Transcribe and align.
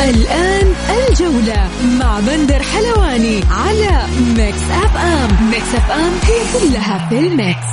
الآن 0.00 0.74
الجولة 1.08 1.68
مع 2.00 2.20
بندر 2.20 2.62
حلواني 2.62 3.40
على 3.50 4.06
Mix 4.36 4.62
FM 4.70 5.50
Mix 5.50 5.74
FM 5.74 6.12
هي 6.22 6.60
كلها 6.60 7.08
في 7.08 7.18
ال 7.18 7.28
mix. 7.28 7.66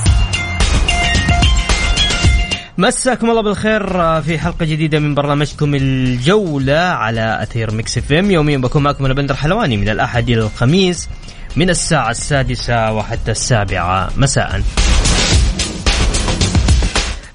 مساكم 2.77 3.29
الله 3.29 3.41
بالخير 3.41 3.87
في 4.21 4.39
حلقة 4.39 4.65
جديدة 4.65 4.99
من 4.99 5.15
برنامجكم 5.15 5.75
الجولة 5.75 6.79
على 6.79 7.43
أثير 7.43 7.71
Mix 7.71 7.97
FM 7.97 8.31
يوميا 8.31 8.57
بكون 8.57 8.83
معكم 8.83 9.05
أنا 9.05 9.13
بندر 9.13 9.35
حلواني 9.35 9.77
من 9.77 9.89
الأحد 9.89 10.29
إلى 10.29 10.41
الخميس 10.41 11.09
من 11.55 11.69
الساعة 11.69 12.11
السادسة 12.11 12.93
وحتى 12.93 13.31
السابعة 13.31 14.09
مساءً. 14.17 14.63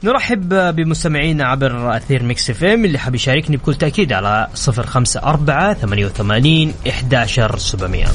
نرحب 0.04 0.48
بمستمعينا 0.76 1.44
عبر 1.44 1.96
أثير 1.96 2.22
Mix 2.22 2.50
FM 2.50 2.84
اللي 2.84 2.98
حاب 2.98 3.14
يشاركني 3.14 3.56
بكل 3.56 3.74
تأكيد 3.74 4.12
على 4.12 4.48
صفر 4.54 4.86
خمسة 4.86 5.22
أربعة 5.22 5.74
ثمانية 5.74 6.06
وثمانين 6.06 6.74
إحداشر 6.88 7.58
سبعمية. 7.58 8.06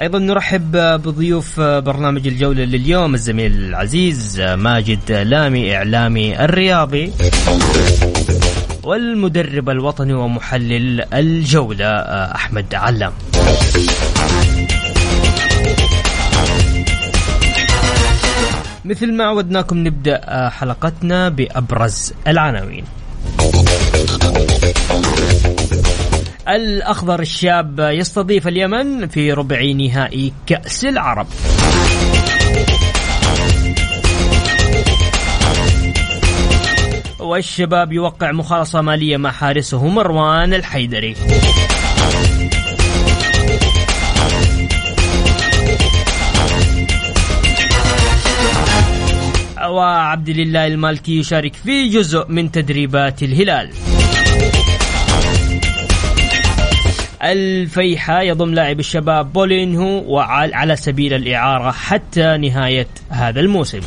أيضا 0.00 0.18
نرحب 0.18 0.70
بضيوف 0.72 1.60
برنامج 1.60 2.26
الجولة 2.26 2.64
لليوم 2.64 3.14
الزميل 3.14 3.52
العزيز 3.52 4.40
ماجد 4.40 5.12
لامي 5.12 5.76
إعلامي 5.76 6.44
الرياضي 6.44 7.12
والمدرب 8.82 9.70
الوطني 9.70 10.12
ومحلل 10.12 11.14
الجولة 11.14 11.86
أحمد 12.34 12.74
علام 12.74 13.12
مثل 18.86 19.12
ما 19.12 19.24
عودناكم 19.24 19.86
نبدأ 19.86 20.20
آه، 20.24 20.48
حلقتنا 20.48 21.28
بأبرز 21.28 22.12
العناوين. 22.26 22.84
الأخضر 26.48 27.20
الشاب 27.20 27.80
يستضيف 27.80 28.48
اليمن 28.48 29.06
في 29.06 29.32
ربع 29.32 29.62
نهائي 29.62 30.32
كأس 30.46 30.84
العرب. 30.84 31.26
والشباب 37.20 37.92
يوقع 37.92 38.32
مخالصة 38.32 38.80
مالية 38.80 39.16
مع 39.16 39.30
حارسه 39.30 39.86
مروان 39.86 40.54
الحيدري. 40.54 41.16
وعبد 49.76 50.28
الله 50.28 50.66
المالكي 50.66 51.18
يشارك 51.18 51.54
في 51.54 51.88
جزء 51.88 52.26
من 52.28 52.50
تدريبات 52.50 53.22
الهلال. 53.22 53.70
الفيحة 57.22 58.22
يضم 58.22 58.54
لاعب 58.54 58.80
الشباب 58.80 59.32
بولينهو 59.32 60.14
وعلى 60.14 60.76
سبيل 60.76 61.14
الإعارة 61.14 61.70
حتى 61.70 62.36
نهاية 62.36 62.86
هذا 63.10 63.40
الموسم. 63.40 63.80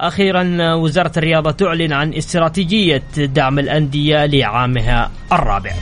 أخيرا 0.00 0.74
وزارة 0.74 1.12
الرياضة 1.16 1.50
تعلن 1.50 1.92
عن 1.92 2.14
استراتيجية 2.14 3.02
دعم 3.16 3.58
الأندية 3.58 4.26
لعامها 4.26 5.10
الرابع. 5.32 5.72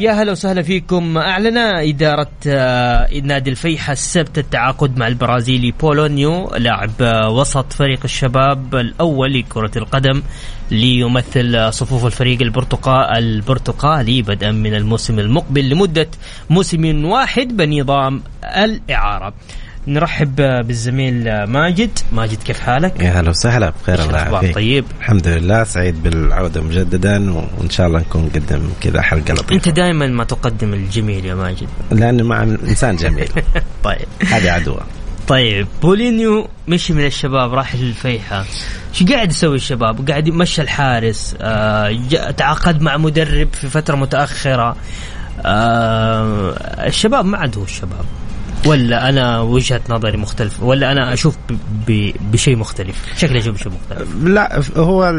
يا 0.00 0.12
هلا 0.12 0.32
وسهلا 0.32 0.62
فيكم. 0.62 1.18
أعلن 1.18 1.58
إدارة 1.58 2.30
آه، 2.46 3.20
نادي 3.22 3.50
الفيحة 3.50 3.92
السبت 3.92 4.38
التعاقد 4.38 4.98
مع 4.98 5.06
البرازيلي 5.06 5.70
بولونيو 5.80 6.50
لاعب 6.56 6.90
آه، 7.00 7.30
وسط 7.30 7.72
فريق 7.72 8.00
الشباب 8.04 8.74
الأول 8.74 9.32
لكرة 9.32 9.70
القدم 9.76 10.22
ليمثل 10.70 11.72
صفوف 11.72 12.06
الفريق 12.06 12.42
البرتقال 12.42 13.18
البرتقالي 13.18 14.22
بدءا 14.22 14.50
من 14.50 14.74
الموسم 14.74 15.18
المقبل 15.18 15.68
لمدة 15.70 16.08
موسم 16.50 17.04
واحد 17.04 17.56
بنظام 17.56 18.22
الإعارة. 18.56 19.34
نرحب 19.86 20.36
بالزميل 20.66 21.44
ماجد. 21.44 21.98
ماجد 22.12 22.42
كيف 22.42 22.60
حالك؟ 22.60 23.00
يا 23.00 23.20
هلا 23.20 23.30
وسهلا 23.30 23.72
بخير 23.82 24.02
الله 24.02 24.18
يعافيك. 24.18 24.54
طيب. 24.54 24.84
الحمد 24.98 25.28
لله 25.28 25.64
سعيد 25.64 26.02
بالعودة 26.02 26.60
مجددا 26.60 27.32
وإن 27.32 27.70
شاء 27.70 27.86
الله 27.86 28.00
نكون 28.00 28.24
نقدم 28.24 28.70
كذا 28.80 29.02
حلقة 29.02 29.34
لطيفة. 29.34 29.54
أنت 29.54 29.68
دائما 29.68 30.06
ما 30.06 30.24
تقدم 30.24 30.74
الجميل 30.74 31.24
يا 31.24 31.34
ماجد. 31.34 31.68
لأنه 31.90 32.24
مع 32.24 32.42
إنسان 32.42 32.96
جميل. 32.96 33.28
طيب. 33.84 34.06
هذه 34.26 34.50
عدوى. 34.50 34.80
طيب 35.28 35.66
بولينيو 35.82 36.48
مشي 36.68 36.92
من 36.92 37.04
الشباب 37.06 37.54
راح 37.54 37.76
للفيحة. 37.76 38.44
شو 38.92 39.04
قاعد 39.06 39.30
يسوي 39.30 39.56
الشباب؟ 39.56 40.10
قاعد 40.10 40.28
يمشى 40.28 40.62
الحارس 40.62 41.36
آه 41.40 42.30
تعاقد 42.36 42.82
مع 42.82 42.96
مدرب 42.96 43.48
في 43.52 43.68
فترة 43.68 43.96
متأخرة. 43.96 44.76
آه 45.44 46.50
الشباب 46.86 47.24
ما 47.24 47.38
عاد 47.38 47.56
هو 47.56 47.64
الشباب. 47.64 48.04
ولا 48.66 49.08
أنا 49.08 49.40
وجهة 49.40 49.80
نظري 49.90 50.16
مختلفه 50.16 50.64
ولا 50.64 50.92
أنا 50.92 51.12
أشوف 51.12 51.36
بشيء 52.32 52.56
مختلف 52.56 53.04
شكلي 53.16 53.38
أشوف 53.38 53.54
بشيء 53.54 53.72
مختلف. 53.72 54.14
لا 54.24 54.62
هو 54.76 55.14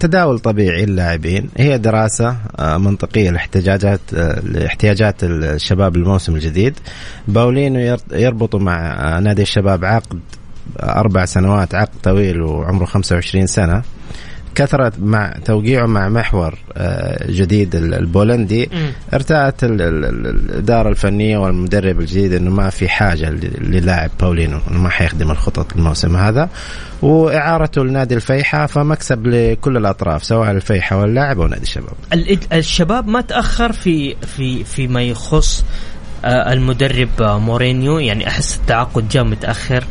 تداول 0.00 0.38
طبيعي 0.38 0.86
للاعبين 0.86 1.48
هي 1.56 1.78
دراسة 1.78 2.36
آه، 2.58 2.78
منطقية 2.78 3.30
لاحتياجات 3.30 4.00
آه، 4.14 4.40
لاحتياجات 4.40 5.24
الشباب 5.24 5.96
الموسم 5.96 6.34
الجديد. 6.34 6.74
باولينو 7.28 7.96
يربط 8.12 8.56
مع 8.56 8.76
آه، 8.76 9.20
نادي 9.20 9.42
الشباب 9.42 9.84
عقد 9.84 10.20
أربع 10.80 11.24
سنوات 11.24 11.74
عقد 11.74 11.94
طويل 12.02 12.42
وعمره 12.42 12.84
25 12.84 13.46
سنة. 13.46 13.82
كثرت 14.58 14.92
مع 15.00 15.34
توقيعه 15.44 15.86
مع 15.86 16.08
محور 16.08 16.54
آه، 16.76 17.30
جديد 17.30 17.74
البولندي 17.74 18.70
ارتأت 19.14 19.64
الإدارة 19.64 20.88
الفنية 20.88 21.38
والمدرب 21.38 22.00
الجديد 22.00 22.32
أنه 22.32 22.50
ما 22.50 22.70
في 22.70 22.88
حاجة 22.88 23.30
للاعب 23.60 24.10
باولينو 24.20 24.58
أنه 24.70 24.78
ما 24.78 24.88
حيخدم 24.88 25.30
الخطط 25.30 25.76
الموسم 25.76 26.16
هذا 26.16 26.48
وإعارته 27.02 27.84
لنادي 27.84 28.14
الفيحة 28.14 28.66
فمكسب 28.66 29.26
لكل 29.26 29.76
الأطراف 29.76 30.24
سواء 30.24 30.50
الفيحة 30.50 31.00
واللاعب 31.00 31.40
أو 31.40 31.46
نادي 31.46 31.62
الشباب. 31.62 31.94
الشباب 32.52 33.08
ما 33.08 33.20
تأخر 33.20 33.72
في 33.72 34.16
في 34.36 34.64
فيما 34.64 35.02
يخص 35.02 35.64
المدرب 36.24 37.08
مورينيو 37.20 37.98
يعني 37.98 38.28
أحس 38.28 38.56
التعاقد 38.56 39.08
جاء 39.08 39.24
متأخر. 39.24 39.84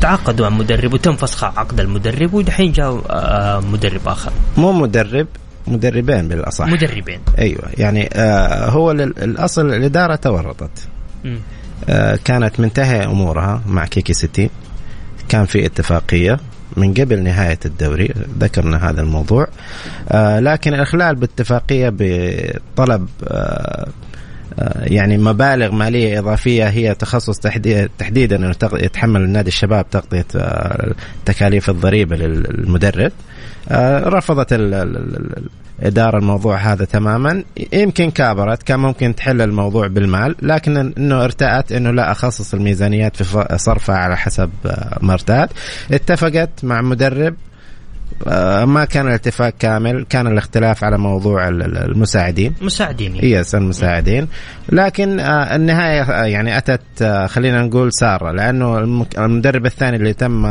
تعاقدوا 0.00 0.48
مع 0.48 0.56
مدرب 0.56 0.92
وتم 0.92 1.16
فسخ 1.16 1.44
عقد 1.44 1.80
المدرب 1.80 2.34
ودحين 2.34 2.72
جاء 2.72 3.02
آه، 3.10 3.60
مدرب 3.60 4.08
آخر. 4.08 4.32
مو 4.56 4.72
مدرب 4.72 5.26
مدربين 5.66 6.28
بالأصح. 6.28 6.66
مدربين. 6.66 7.20
أيوه 7.38 7.62
يعني 7.78 8.08
آه 8.12 8.70
هو 8.70 8.90
الأصل 8.90 9.66
الإدارة 9.66 10.14
تورطت. 10.14 10.88
آه 11.88 12.18
كانت 12.24 12.60
منتهية 12.60 13.04
أمورها 13.04 13.62
مع 13.66 13.86
كيكي 13.86 14.12
ستين 14.12 14.50
كان 15.28 15.44
في 15.46 15.66
اتفاقية 15.66 16.40
من 16.76 16.94
قبل 16.94 17.22
نهاية 17.22 17.58
الدوري 17.64 18.14
ذكرنا 18.38 18.90
هذا 18.90 19.00
الموضوع. 19.00 19.48
آه 20.08 20.40
لكن 20.40 20.74
الإخلال 20.74 21.14
باتفاقية 21.14 21.88
بطلب 21.92 23.08
آه 23.24 23.26
آه، 23.26 23.88
يعني 24.80 25.18
مبالغ 25.18 25.72
مالية 25.72 26.18
إضافية 26.18 26.68
هي 26.68 26.94
تخصص 26.94 27.38
تحديدا 27.98 28.36
إنه 28.36 28.54
يتحمل 28.72 29.20
النادي 29.20 29.48
الشباب 29.48 29.90
تغطية 29.90 30.26
آه، 30.36 30.94
تكاليف 31.24 31.70
الضريبة 31.70 32.16
للمدرب. 32.16 33.12
آه، 33.68 34.08
رفضت 34.08 34.48
الاداره 34.52 36.18
الموضوع 36.18 36.56
هذا 36.56 36.84
تماما. 36.84 37.44
يمكن 37.72 38.10
كابرت 38.10 38.62
كان 38.62 38.80
ممكن 38.80 39.14
تحل 39.14 39.40
الموضوع 39.40 39.86
بالمال 39.86 40.36
لكن 40.42 40.76
إنه 40.76 41.24
ارتأت 41.24 41.72
إنه 41.72 41.90
لا 41.90 42.10
أخصص 42.10 42.54
الميزانيات 42.54 43.22
في 43.22 43.56
صرفها 43.56 43.96
على 43.96 44.16
حسب 44.16 44.50
ما 45.00 45.12
ارتأت. 45.12 45.50
اتفقت 45.92 46.64
مع 46.64 46.82
مدرب 46.82 47.34
آه، 47.34 47.49
ما 48.66 48.84
كان 48.84 49.06
الاتفاق 49.06 49.54
كامل 49.58 50.06
كان 50.08 50.26
الاختلاف 50.26 50.84
على 50.84 50.98
موضوع 50.98 51.48
المساعدين. 51.48 52.54
مساعدين. 52.60 53.16
يس 53.22 53.54
المساعدين. 53.54 54.28
لكن 54.72 55.20
آه، 55.20 55.56
النهاية 55.56 56.02
آه، 56.02 56.24
يعني 56.24 56.58
أتت 56.58 57.26
خلينا 57.26 57.62
نقول 57.62 57.92
سارة 57.92 58.32
لأنه 58.32 58.78
المدرب 59.18 59.66
الثاني 59.66 59.96
اللي 59.96 60.12
تم 60.12 60.46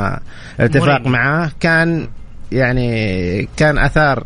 الاتفاق 0.59 1.07
معاه 1.07 1.51
كان 1.59 2.07
يعني 2.51 3.49
كان 3.57 3.77
أثار 3.77 4.23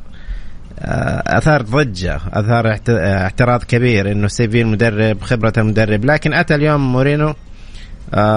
أثار 1.27 1.61
ضجة 1.61 2.19
أثار 2.33 2.77
اعتراض 2.89 3.63
كبير 3.63 4.11
إنه 4.11 4.27
سيفي 4.27 4.61
المدرب 4.61 5.21
خبرة 5.21 5.53
المدرب. 5.57 6.05
لكن 6.05 6.33
أتى 6.33 6.55
اليوم 6.55 6.93
مورينو 6.93 7.27
آه، 7.29 7.35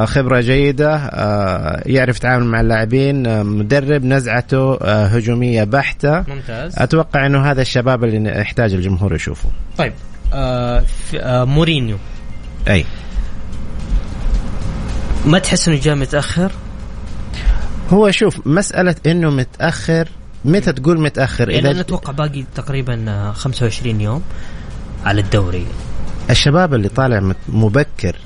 خبرة 0.07 0.41
جيدة 0.41 0.97
آه، 0.97 1.83
يعرف 1.87 2.17
يتعامل 2.17 2.45
مع 2.45 2.61
اللاعبين 2.61 3.27
آه، 3.27 3.43
مدرب 3.43 4.05
نزعته 4.05 4.75
هجومية 4.85 5.65
بحتة. 5.65 6.25
ممتاز. 6.29 6.75
أتوقع 6.79 7.27
أنه 7.27 7.51
هذا 7.51 7.63
الشباب 7.63 8.05
اللي 8.05 8.41
يحتاج 8.41 8.75
الجمهور 8.75 9.15
يشوفه. 9.15 9.49
طيب 9.79 9.93
آه 10.33 10.85
آه 11.15 11.45
مورينيو. 11.45 11.97
أي. 12.69 12.85
ما 15.27 15.39
تحس 15.39 15.69
إنه 15.69 15.81
جاء 15.81 15.95
متأخر؟ 15.95 16.53
هو 17.91 18.11
شوف 18.11 18.47
مسألة 18.47 18.95
إنه 19.07 19.31
متأخر 19.31 20.09
متى 20.45 20.73
تقول 20.73 21.01
متأخر؟ 21.01 21.51
يعني 21.51 21.63
إذا 21.63 21.71
أنا 21.71 21.81
أتوقع 21.81 22.13
باقي 22.13 22.45
تقريبا 22.55 23.33
25 23.33 24.01
يوم 24.01 24.23
على 25.05 25.21
الدوري. 25.21 25.67
الشباب 26.31 26.75
اللي 26.75 26.89
طالع 26.89 27.33
مبكر 27.49 28.17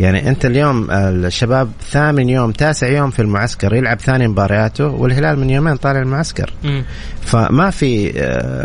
يعني 0.00 0.28
أنت 0.28 0.46
اليوم 0.46 0.90
الشباب 0.90 1.70
ثامن 1.90 2.28
يوم 2.28 2.52
تاسع 2.52 2.88
يوم 2.88 3.10
في 3.10 3.22
المعسكر 3.22 3.74
يلعب 3.74 4.00
ثاني 4.00 4.28
مبارياته 4.28 4.86
والهلال 4.86 5.38
من 5.38 5.50
يومين 5.50 5.76
طالع 5.76 6.00
المعسكر. 6.00 6.52
م. 6.64 6.82
فما 7.22 7.70
في 7.70 8.12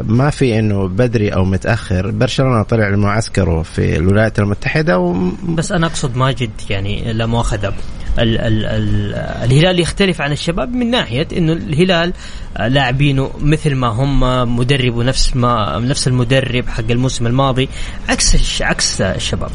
ما 0.07 0.29
في 0.29 0.59
إنه 0.59 0.87
بدري 0.87 1.29
أو 1.29 1.45
متأخر 1.45 2.11
برشلونة 2.11 2.63
طلع 2.63 2.87
المعسكر 2.87 3.63
في 3.63 3.97
الولايات 3.97 4.39
المتحدة 4.39 4.99
و... 4.99 5.31
بس 5.49 5.71
أنا 5.71 5.87
أقصد 5.87 6.17
ماجد 6.17 6.51
يعني 6.69 7.13
لا 7.13 7.25
مؤاخذة. 7.25 7.73
ال 8.19 8.38
ال 8.38 8.65
ال 8.65 9.15
الهلال 9.15 9.79
يختلف 9.79 10.21
عن 10.21 10.31
الشباب 10.31 10.71
من 10.71 10.91
ناحية 10.91 11.27
إنه 11.38 11.53
الهلال 11.53 12.13
لاعبينه 12.59 13.31
مثل 13.41 13.75
ما 13.75 13.88
هم 13.88 14.19
مدرب 14.57 14.95
ونفس 14.95 15.35
ما 15.35 15.79
نفس 15.79 16.07
المدرب 16.07 16.67
حق 16.67 16.91
الموسم 16.91 17.27
الماضي 17.27 17.69
عكس 18.09 18.61
عكس 18.61 19.01
الشباب. 19.01 19.51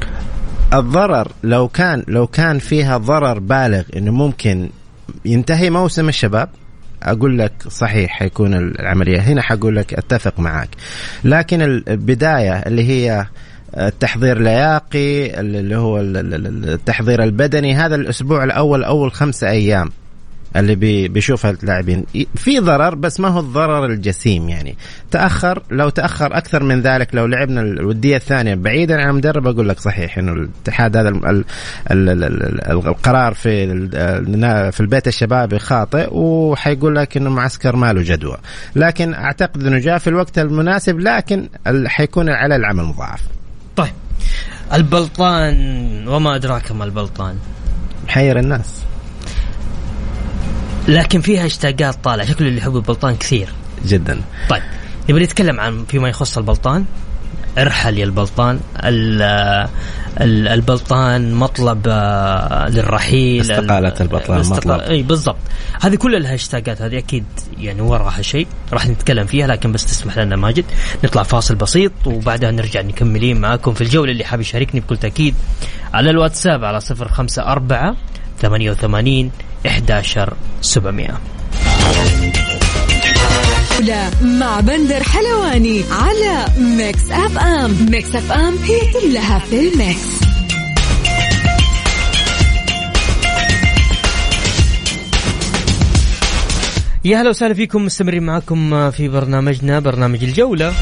الضرر 0.74 1.28
لو 1.42 1.68
كان 1.68 2.04
لو 2.08 2.26
كان 2.26 2.58
فيها 2.58 2.96
ضرر 2.98 3.38
بالغ 3.38 3.82
إنه 3.96 4.12
ممكن 4.12 4.70
ينتهي 5.24 5.70
موسم 5.70 6.08
الشباب 6.08 6.48
أقول 7.02 7.38
لك 7.38 7.52
صحيح 7.68 8.10
حيكون 8.10 8.54
العملية. 8.54 9.20
هنا 9.20 9.42
حقول 9.42 9.76
لك 9.76 9.94
أتفق 9.94 10.40
معك 10.40 10.68
لكن 11.24 11.62
البداية 11.62 12.52
اللي 12.52 12.84
هي 12.84 13.26
التحضير 13.76 14.38
لياقي 14.38 15.40
اللي 15.40 15.76
هو 15.76 16.00
التحضير 16.00 17.22
البدني 17.22 17.74
هذا 17.74 17.94
الأسبوع 17.94 18.44
الأول 18.44 18.84
أول 18.84 19.12
خمسة 19.12 19.48
أيام. 19.48 19.90
اللي 20.56 20.74
بي 20.74 21.08
بيشوفها 21.08 21.50
اللاعبين. 21.50 22.04
في 22.34 22.58
ضرر 22.58 22.94
بس 22.94 23.20
ما 23.20 23.28
هو 23.28 23.40
الضرر 23.40 23.84
الجسيم 23.84 24.48
يعني. 24.48 24.76
تأخر 25.10 25.62
لو 25.70 25.88
تأخر 25.88 26.36
أكثر 26.36 26.62
من 26.62 26.80
ذلك 26.80 27.14
لو 27.14 27.26
لعبنا 27.26 27.60
الودية 27.60 28.16
الثانية 28.16 28.54
بعيدا 28.54 29.02
عن 29.02 29.10
المدرب 29.10 29.46
أقول 29.46 29.68
لك 29.68 29.80
صحيح 29.80 30.18
إنه 30.18 30.32
الاتحاد 30.32 30.96
هذا 30.96 31.08
القرار 32.70 33.34
في 33.34 33.66
في 34.72 34.80
البيت 34.80 35.08
الشبابي 35.08 35.58
خاطئ 35.58 36.08
وحيقول 36.12 36.96
لك 36.96 37.16
إنه 37.16 37.30
معسكر 37.30 37.76
ما 37.76 37.92
له 37.92 38.02
جدوى. 38.02 38.36
لكن 38.76 39.14
أعتقد 39.14 39.66
إنه 39.66 39.78
جاء 39.78 39.98
في 39.98 40.06
الوقت 40.06 40.38
المناسب 40.38 40.98
لكن 40.98 41.48
حيكون 41.86 42.28
على 42.28 42.56
العمل 42.56 42.84
مضاعف. 42.84 43.20
طيب. 43.76 43.92
البلطان 44.72 46.08
وما 46.08 46.36
أدراك 46.36 46.72
ما 46.72 46.84
البلطان؟ 46.84 47.34
محير 48.06 48.38
الناس. 48.38 48.89
لكن 50.88 51.20
فيها 51.20 51.46
اشتاقات 51.46 52.04
طالع. 52.04 52.24
شكله 52.24 52.48
اللي 52.48 52.58
يحب 52.58 52.76
البلطان 52.76 53.16
كثير. 53.16 53.48
جدا. 53.86 54.20
طيب 54.48 54.62
نبي 55.10 55.24
نتكلم 55.24 55.60
عن 55.60 55.84
فيما 55.84 56.08
يخص 56.08 56.38
البلطان؟ 56.38 56.84
ارحل 57.58 57.98
يا 57.98 58.04
البلطان. 58.04 58.60
البلطان 60.20 61.34
مطلب 61.34 61.82
آه، 61.88 62.68
للرحيل. 62.68 63.40
استقالة 63.40 63.94
البلطان 64.00 64.40
مطلب. 64.40 64.80
إي 64.80 65.02
بالضبط. 65.02 65.36
هذه 65.80 65.94
كل 65.94 66.14
الهاشتاجات 66.14 66.82
هذه 66.82 66.98
أكيد 66.98 67.24
يعني 67.58 67.80
وراها 67.80 68.22
شيء. 68.22 68.46
راح 68.72 68.86
نتكلم 68.86 69.26
فيها 69.26 69.46
لكن 69.46 69.72
بس 69.72 69.86
تسمح 69.86 70.18
لنا 70.18 70.36
ماجد. 70.36 70.64
نطلع 71.04 71.22
فاصل 71.22 71.54
بسيط 71.54 71.92
وبعدها 72.06 72.50
نرجع 72.50 72.80
نكملين 72.80 73.40
معاكم 73.40 73.74
في 73.74 73.80
الجولة. 73.80 74.12
اللي 74.12 74.24
حاب 74.24 74.40
يشاركني 74.40 74.80
بكل 74.80 74.96
تأكيد 74.96 75.34
على 75.94 76.10
الواتساب 76.10 76.64
على 76.64 76.80
صفر 76.80 77.08
خمسة 78.40 78.48
أربعة 78.48 78.48
ثمانية 78.48 78.70
وثمانين 78.70 79.30
11700 79.66 81.20
مع 84.22 84.60
بندر 84.60 85.02
حلواني 85.02 85.84
على 85.90 86.46
Mix 86.58 87.10
FM. 87.10 87.86
Mix 87.90 88.14
FM 88.14 88.56
هي 88.64 88.80
كلها 88.92 89.38
في 89.38 89.68
ال 89.68 89.79
mix. 89.79 90.20
يا 97.04 97.22
هلا 97.22 97.28
وسهلا 97.28 97.54
فيكم 97.54 97.84
مستمرين 97.84 98.22
معكم 98.22 98.90
في 98.90 99.08
برنامجنا 99.08 99.80
برنامج 99.80 100.24
الجولة. 100.24 100.74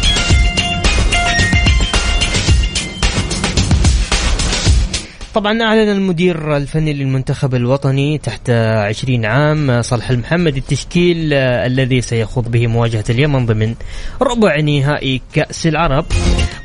طبعا 5.35 5.63
أعلن 5.63 5.89
المدير 5.89 6.57
الفني 6.57 6.93
للمنتخب 6.93 7.55
الوطني 7.55 8.19
تحت 8.19 8.51
20 8.51 9.25
عام 9.25 9.83
صالح 9.83 10.11
المحمد 10.11 10.57
التشكيل 10.57 11.33
الذي 11.35 12.01
سيخوض 12.01 12.51
به 12.51 12.67
مواجهة 12.67 13.05
اليمن 13.11 13.47
ضمن 13.47 13.75
ربع 14.23 14.61
نهائي 14.61 15.21
كأس 15.33 15.67
العرب. 15.67 16.05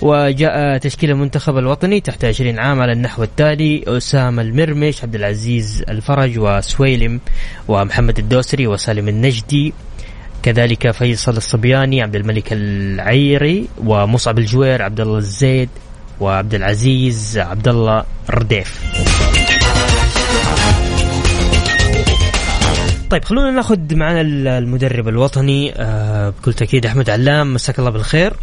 وجاء 0.01 0.77
تشكيل 0.77 1.11
المنتخب 1.11 1.57
الوطني 1.57 1.99
تحت 2.01 2.25
20 2.25 2.59
عام 2.59 2.81
على 2.81 2.91
النحو 2.91 3.23
التالي 3.23 3.83
أسامة 3.87 4.41
المرمش 4.41 5.03
عبد 5.03 5.15
العزيز 5.15 5.83
الفرج 5.89 6.39
وسويلم 6.39 7.19
ومحمد 7.67 8.19
الدوسري 8.19 8.67
وسالم 8.67 9.07
النجدي. 9.07 9.73
كذلك 10.43 10.91
فيصل 10.91 11.37
الصبياني 11.37 12.01
عبد 12.01 12.15
الملك 12.15 12.53
العيري 12.53 13.67
ومصعب 13.85 14.39
الجوير 14.39 14.81
عبد 14.81 14.99
الله 15.01 15.17
الزيد 15.17 15.69
وعبد 16.19 16.53
العزيز 16.55 17.37
عبد 17.37 17.67
الله 17.67 18.03
رديف. 18.29 18.83
طيب 23.09 23.25
خلونا 23.25 23.51
ناخذ 23.51 23.95
معنا 23.95 24.21
المدرب 24.21 25.07
الوطني 25.07 25.73
آه، 25.75 26.29
بكل 26.29 26.53
تأكيد 26.53 26.85
أحمد 26.85 27.09
علام. 27.09 27.53
مساك 27.53 27.79
الله 27.79 27.89
بالخير. 27.91 28.33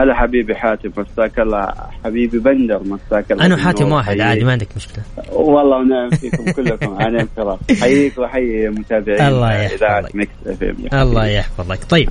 هلا 0.00 0.14
حبيبي 0.14 0.54
حاتم 0.54 0.90
مساك 0.96 1.38
الله. 1.38 1.72
حبيبي 2.04 2.38
بندر 2.38 2.82
مساك 2.84 3.32
الله. 3.32 3.46
أنا 3.46 3.54
وحاتم 3.54 3.92
واحد 3.92 4.20
عادي 4.20 4.44
ما 4.44 4.52
عندك 4.52 4.68
مشكلة. 4.76 5.04
والله 5.32 5.76
ونعم 5.76 6.10
فيكم 6.10 6.52
كلكم 6.52 6.94
على 6.94 7.20
انفراد 7.20 7.58
حييك 7.80 8.18
وحيي 8.18 8.68
متابعين 8.68 9.20
الله 9.20 9.52
يحفظك. 9.52 10.28
الله 10.92 11.26
يحفظك. 11.26 11.84
طيب 11.84 12.08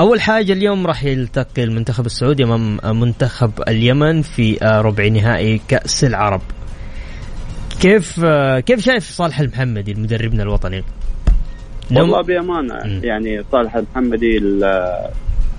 أول 0.00 0.20
حاجة 0.20 0.52
اليوم 0.52 0.86
راح 0.86 1.04
يلتقي 1.04 1.64
المنتخب 1.64 2.06
السعودي 2.06 2.44
أمام 2.44 3.00
منتخب 3.00 3.50
اليمن 3.68 4.22
في 4.22 4.58
ربع 4.62 5.06
نهائي 5.06 5.60
كأس 5.68 6.04
العرب. 6.04 6.40
كيف 7.80 8.24
كيف 8.66 8.80
شايف 8.80 9.04
صالح 9.04 9.40
المحمدي 9.40 9.92
المدربنا 9.92 10.42
الوطني؟ 10.42 10.84
والله 11.96 12.22
بأمانة 12.22 13.04
يعني 13.04 13.42
صالح 13.52 13.76
المحمدي 13.76 14.38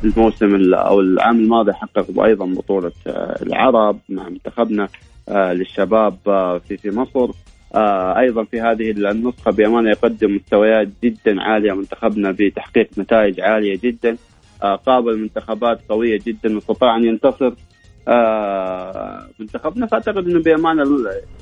الموسم 0.03 0.73
أو 0.73 0.99
العام 0.99 1.39
الماضي 1.39 1.73
حقق 1.73 2.23
أيضا 2.23 2.45
بطولة 2.45 2.91
آه، 3.07 3.43
العرب 3.43 3.99
مع 4.09 4.29
منتخبنا 4.29 4.87
آه، 5.29 5.53
للشباب 5.53 6.17
آه، 6.27 6.57
في 6.57 6.77
في 6.77 6.91
مصر. 6.91 7.31
أيضا 8.17 8.43
في 8.43 8.61
هذه 8.61 8.91
النسخة 8.91 9.51
بأمانة 9.51 9.89
يقدم 9.89 10.35
مستويات 10.35 10.87
جدا 11.03 11.41
عالية 11.41 11.73
منتخبنا 11.73 12.31
بتحقيق 12.31 12.89
نتائج 12.97 13.41
عالية 13.41 13.79
جدا. 13.83 14.17
قابل 14.85 15.17
منتخبات 15.17 15.79
قوية 15.89 16.19
جدا 16.27 16.55
واستطاع 16.55 16.95
أن 16.95 17.05
ينتصر. 17.05 17.53
منتخبنا. 19.39 19.85
فأعتقد 19.87 20.27
إنه 20.27 20.39
بأمانة 20.41 20.83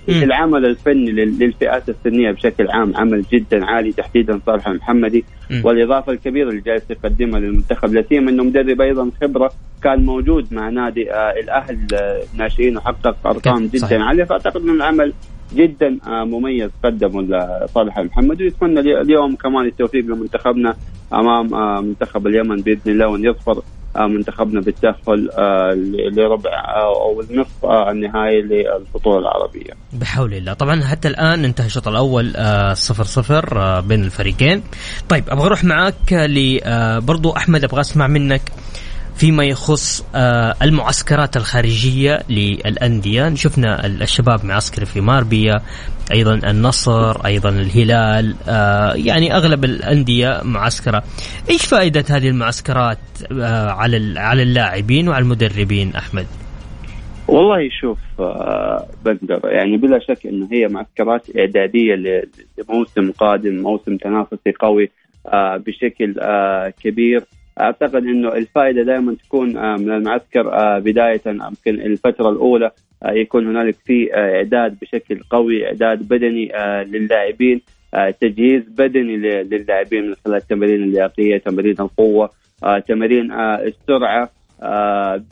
العمل 0.09 0.65
الفني 0.65 1.11
للفئات 1.11 1.89
السنية 1.89 2.31
بشكل 2.31 2.69
عام 2.69 2.97
عمل 2.97 3.23
جدا 3.33 3.65
عالي 3.65 3.91
تحديدا 3.91 4.39
صالح 4.45 4.67
المحمدي 4.67 5.25
والإضافة 5.63 6.11
الكبيرة 6.11 6.49
اللي 6.49 6.61
جالس 6.61 6.91
يقدمها 6.91 7.39
للمنتخب 7.39 7.93
لا 7.93 8.01
سيما 8.09 8.31
إنه 8.31 8.43
مدرب 8.43 8.81
أيضا 8.81 9.11
خبرة 9.21 9.51
كان 9.83 10.05
موجود 10.05 10.53
مع 10.53 10.69
نادي 10.69 11.13
آه 11.13 11.31
الأهل 11.43 11.87
الناشئين 12.33 12.77
وحقق 12.77 13.27
أرقام 13.27 13.67
جدا. 13.67 14.03
عالية. 14.03 14.23
فأعتقد 14.23 14.61
إنه 14.61 14.73
العمل 14.73 15.13
جدا 15.55 15.97
مميز 16.07 16.69
قدمه 16.83 17.21
لصالح 17.21 17.99
محمد 17.99 18.41
ويتمنى 18.41 18.79
اليوم 18.79 19.35
كمان 19.35 19.65
التوفيق 19.65 20.05
لمنتخبنا 20.05 20.75
أمام 21.13 21.47
منتخب 21.85 22.27
اليمن 22.27 22.55
بإذن 22.55 22.91
الله 22.91 23.07
وأن 23.07 23.25
يظفر 23.25 23.61
منتخبنا 23.97 24.61
بالتأهل 24.61 25.29
لربع 26.17 26.51
أو 26.83 27.21
النصف 27.21 27.65
النهائي 27.65 28.41
للبطولة 28.41 29.19
العربية. 29.19 29.73
بحول 29.93 30.33
الله، 30.33 30.53
طبعا 30.53 30.81
حتى 30.81 31.07
الآن 31.07 31.45
انتهى 31.45 31.65
الشوط 31.65 31.87
الأول 31.87 32.33
صفر 32.77 33.03
صفر 33.03 33.79
بين 33.81 34.03
الفريقين. 34.03 34.63
طيب 35.09 35.23
أبغى 35.29 35.45
أروح 35.45 35.63
معك 35.63 36.13
ل 36.13 36.59
برضو 37.01 37.31
أحمد 37.31 37.63
أبغى 37.63 37.81
أسمع 37.81 38.07
منك 38.07 38.41
فيما 39.21 39.43
يخص 39.43 40.07
آه، 40.15 40.55
المعسكرات 40.61 41.37
الخارجية 41.37 42.19
للأندية. 42.29 43.35
شفنا 43.35 43.85
الشباب 43.85 44.45
معسكر 44.45 44.85
في 44.85 45.01
ماربيا 45.01 45.61
أيضا 46.11 46.33
النصر 46.49 47.25
أيضا 47.25 47.49
الهلال 47.49 48.35
آه، 48.49 48.93
يعني 48.93 49.35
أغلب 49.35 49.65
الأندية 49.65 50.41
معسكرة. 50.43 51.03
إيش 51.49 51.65
فائدة 51.65 52.03
هذه 52.09 52.27
المعسكرات 52.27 52.97
آه، 53.31 53.69
على 54.17 54.43
اللاعبين 54.43 55.07
وعلى 55.09 55.23
المدربين 55.23 55.95
أحمد؟ 55.95 56.25
والله 57.27 57.69
شوف 57.81 57.99
بندر 59.05 59.39
يعني 59.43 59.77
بلا 59.77 59.99
شك 59.99 60.25
انه 60.25 60.47
هي 60.51 60.67
معسكرات 60.67 61.37
إعدادية 61.37 61.95
لموسم 61.95 63.11
قادم 63.11 63.55
موسم 63.55 63.97
تنافسي 63.97 64.51
قوي 64.59 64.91
بشكل 65.65 66.15
كبير. 66.83 67.23
أعتقد 67.59 68.05
إنه 68.05 68.33
الفائدة 68.33 68.83
دائما 68.83 69.15
تكون 69.15 69.57
آه، 69.57 69.77
من 69.77 69.91
المعسكر 69.91 70.53
آه، 70.53 70.79
بداية 70.79 71.21
يمكن 71.25 71.81
الفترة 71.81 72.29
الأولى 72.29 72.71
آه، 73.03 73.11
يكون 73.11 73.47
هنالك 73.47 73.75
في 73.85 74.15
إعداد 74.15 74.77
بشكل 74.81 75.19
قوي 75.29 75.67
إعداد 75.67 76.07
بدني 76.07 76.51
للاعبين 76.83 77.61
تجهيز 78.21 78.63
بدني 78.67 79.17
للاعبين 79.43 80.07
من 80.07 80.15
خلال 80.25 80.35
التمارين 80.35 80.83
اللياقية 80.83 81.37
تمارين 81.37 81.75
القوة 81.79 82.29
تمارين 82.87 83.31
السرعة 83.41 84.29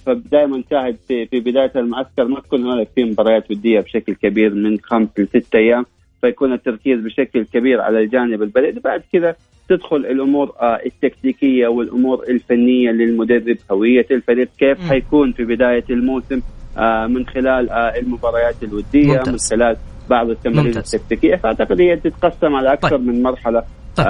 فدائما 0.05 0.63
شاهد 0.69 0.97
في 1.07 1.25
في 1.25 1.39
بداية 1.39 1.71
المعسكر 1.75 2.25
ما 2.25 2.39
تكون 2.39 2.63
هنالك 2.65 2.87
في 2.95 3.03
مباريات 3.03 3.51
ودية 3.51 3.79
بشكل 3.79 4.13
كبير 4.13 4.53
من 4.53 4.79
خمس 4.79 5.09
لست 5.17 5.55
أيام 5.55 5.85
فيكون 6.21 6.53
التركيز 6.53 6.99
بشكل 6.99 7.45
كبير 7.45 7.81
على 7.81 7.99
الجانب 7.99 8.41
البدني. 8.43 8.79
بعد 8.79 9.03
كذا 9.13 9.35
تدخل 9.69 9.97
الأمور 9.97 10.53
آه، 10.61 10.79
التكتيكية 10.85 11.67
والأمور 11.67 12.23
الفنية 12.29 12.91
للمدرب 12.91 13.57
هوية 13.71 14.05
الفريق 14.11 14.49
كيف 14.59 14.79
م. 14.79 14.89
حيكون 14.89 15.31
في 15.31 15.43
بداية 15.43 15.83
الموسم 15.89 16.41
آه، 16.77 17.07
من 17.07 17.25
خلال 17.25 17.69
آه، 17.69 17.99
المباريات 17.99 18.55
الودية 18.63 19.07
ممتاز. 19.07 19.29
من 19.29 19.37
خلال 19.37 19.77
بعض 20.09 20.29
التمارين 20.29 20.77
التكتيكية 20.77 21.35
فأعتقد 21.35 21.81
هي 21.81 21.95
تتقسم 21.95 22.55
على 22.55 22.73
أكثر 22.73 22.89
طيب. 22.97 23.07
من 23.07 23.23
مرحلة 23.23 23.63
طيب. 23.95 24.07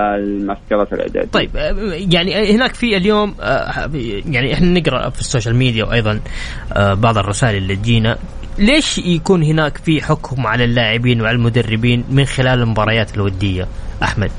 الإعدادية 0.94 1.30
طيب 1.32 1.50
يعني 2.14 2.56
هناك 2.56 2.74
في 2.74 2.98
اليوم 2.98 3.36
يعني 4.26 4.54
إحنا 4.54 4.80
نقرأ 4.80 5.10
في 5.10 5.20
ال 5.20 5.25
social 5.25 5.56
media 5.56 5.86
وأيضا 5.86 6.20
بعض 6.76 7.18
الرسائل 7.18 7.56
اللي 7.58 7.76
تجينا 7.76 8.18
ليش 8.60 8.98
يكون 8.98 9.44
هناك 9.44 9.78
في 9.78 10.02
حكم 10.02 10.48
على 10.48 10.64
اللاعبين 10.64 11.22
وعلى 11.22 11.36
المدربين 11.36 12.04
من 12.12 12.26
خلال 12.26 12.62
المباريات 12.62 13.16
الودية 13.16 13.68
أحمد 14.04 14.32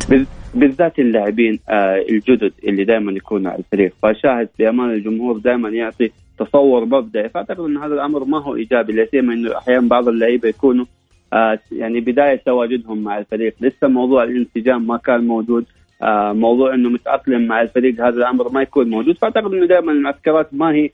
بالذات 0.55 0.99
اللاعبين 0.99 1.59
آه 1.69 2.05
الجدد 2.11 2.53
اللي 2.65 2.85
دائما 2.85 3.13
يكونوا 3.13 3.51
على 3.51 3.59
الفريق. 3.59 3.93
فشاهد 4.03 4.49
بأمان 4.59 4.91
الجمهور 4.91 5.39
دائما 5.39 5.69
يعطي 5.69 6.11
تصور 6.39 6.85
مبدئي. 6.85 7.29
فأعتقد 7.29 7.61
أن 7.61 7.77
هذا 7.77 7.95
الأمر 7.95 8.25
ما 8.25 8.39
هو 8.39 8.57
إيجابي 8.57 8.93
لا 8.93 9.05
سيما 9.05 9.33
إنه 9.35 9.59
أحيانا 9.59 9.89
بعض 9.89 10.09
اللعيبة 10.09 10.49
يكونوا 10.49 10.85
آه 11.33 11.59
يعني 11.73 12.01
بداية 12.01 12.37
تواجدهم 12.47 13.05
مع 13.05 13.19
الفريق. 13.19 13.55
لسه 13.61 13.89
موضوع 13.89 14.25
الانسجام 14.25 14.87
ما 14.87 14.97
كان 14.97 15.27
موجود 15.27 15.65
آه 16.03 16.33
موضوع 16.33 16.75
إنه 16.75 16.89
متأقلم 16.89 17.47
مع 17.47 17.63
الفريق 17.63 17.95
هذا 18.01 18.17
الأمر 18.17 18.49
ما 18.49 18.63
يكون 18.63 18.91
موجود. 18.91 19.19
فأعتقد 19.19 19.53
إنه 19.53 19.67
دائما 19.67 19.93
المعسكرات 19.93 20.49
ما 20.53 20.73
هي 20.73 20.91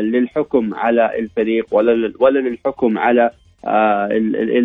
للحكم 0.00 0.74
على 0.74 1.18
الفريق 1.18 1.66
ولا 1.74 2.12
ولا 2.20 2.38
للحكم 2.38 2.98
على 2.98 3.30
آه 3.64 4.08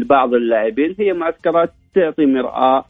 بعض 0.06 0.34
اللاعبين. 0.34 0.96
هي 1.00 1.14
معسكرات 1.14 1.72
تعطي 1.96 2.26
مرآة 2.26 2.86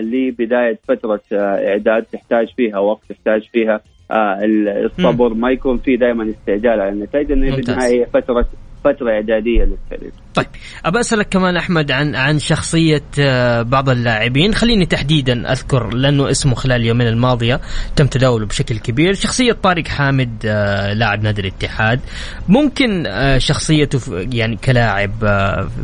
لبداية 0.00 0.78
فترة 0.88 1.20
آه 1.32 1.68
إعداد 1.68 2.02
تحتاج 2.02 2.48
فيها 2.56 2.78
وقت 2.78 3.02
تحتاج 3.08 3.48
فيها 3.52 3.80
آه 4.10 4.38
الصبر 4.84 5.34
ما 5.34 5.50
يكون 5.50 5.78
في 5.78 5.96
دائما 5.96 6.30
استعجال 6.30 6.80
على 6.80 6.88
النتائج 6.88 7.32
لأن 7.32 7.56
بالنهاية 7.56 8.04
فترة 8.04 8.46
فترة 8.92 9.10
إعدادية 9.10 9.62
للفريق. 9.64 10.12
طيب 10.34 10.46
أبى 10.84 11.00
أسألك 11.00 11.28
كمان 11.28 11.56
أحمد 11.56 11.90
عن 11.90 12.14
عن 12.14 12.38
شخصية 12.38 13.02
آه، 13.20 13.62
بعض 13.62 13.88
اللاعبين. 13.88 14.54
خليني 14.54 14.86
تحديدا 14.86 15.52
أذكر 15.52 15.94
لأنه 15.94 16.30
اسمه 16.30 16.54
خلال 16.54 16.80
اليومين 16.80 17.06
الماضية 17.06 17.60
تم 17.96 18.06
تداوله 18.06 18.46
بشكل 18.46 18.78
كبير. 18.78 19.14
شخصية 19.14 19.52
طارق 19.52 19.86
حامد 19.88 20.42
آه، 20.46 20.92
لاعب 20.92 21.22
نادي 21.22 21.40
الاتحاد. 21.40 22.00
ممكن 22.48 23.06
آه، 23.06 23.38
شخصيته 23.38 24.00
يعني 24.32 24.56
كلاعب 24.56 25.12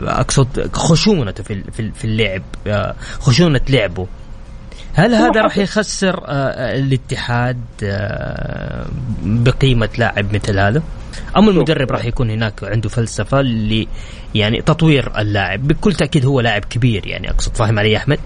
أقصد 0.03 0.77
خشونته 0.77 1.43
في 1.43 1.63
في 1.95 2.05
اللعب 2.05 2.43
خشونة 3.21 3.61
لعبه. 3.69 4.07
هل 4.97 5.15
هذا 5.15 5.43
راح 5.43 5.59
يخسر 5.59 6.25
الاتحاد 6.79 7.61
بقيمة 9.25 9.89
لاعب 9.99 10.35
مثل 10.35 10.59
هذا؟ 10.59 10.83
أم 11.37 11.49
المدرب 11.49 11.91
راح 11.91 12.05
يكون 12.05 12.31
هناك 12.31 12.65
عنده 12.65 12.89
فلسفة 12.89 13.41
اللي 13.41 13.89
يعني 14.35 14.63
تطوير 14.63 15.13
اللاعب 15.19 15.69
بكل 15.69 15.93
تأكيد 15.93 16.27
هو 16.27 16.41
لاعب 16.41 16.65
كبير 16.65 17.07
يعني 17.07 17.31
أقصد 17.31 17.57
فاهم 17.57 17.79
علي 17.79 17.97
أحمد؟ 17.97 18.19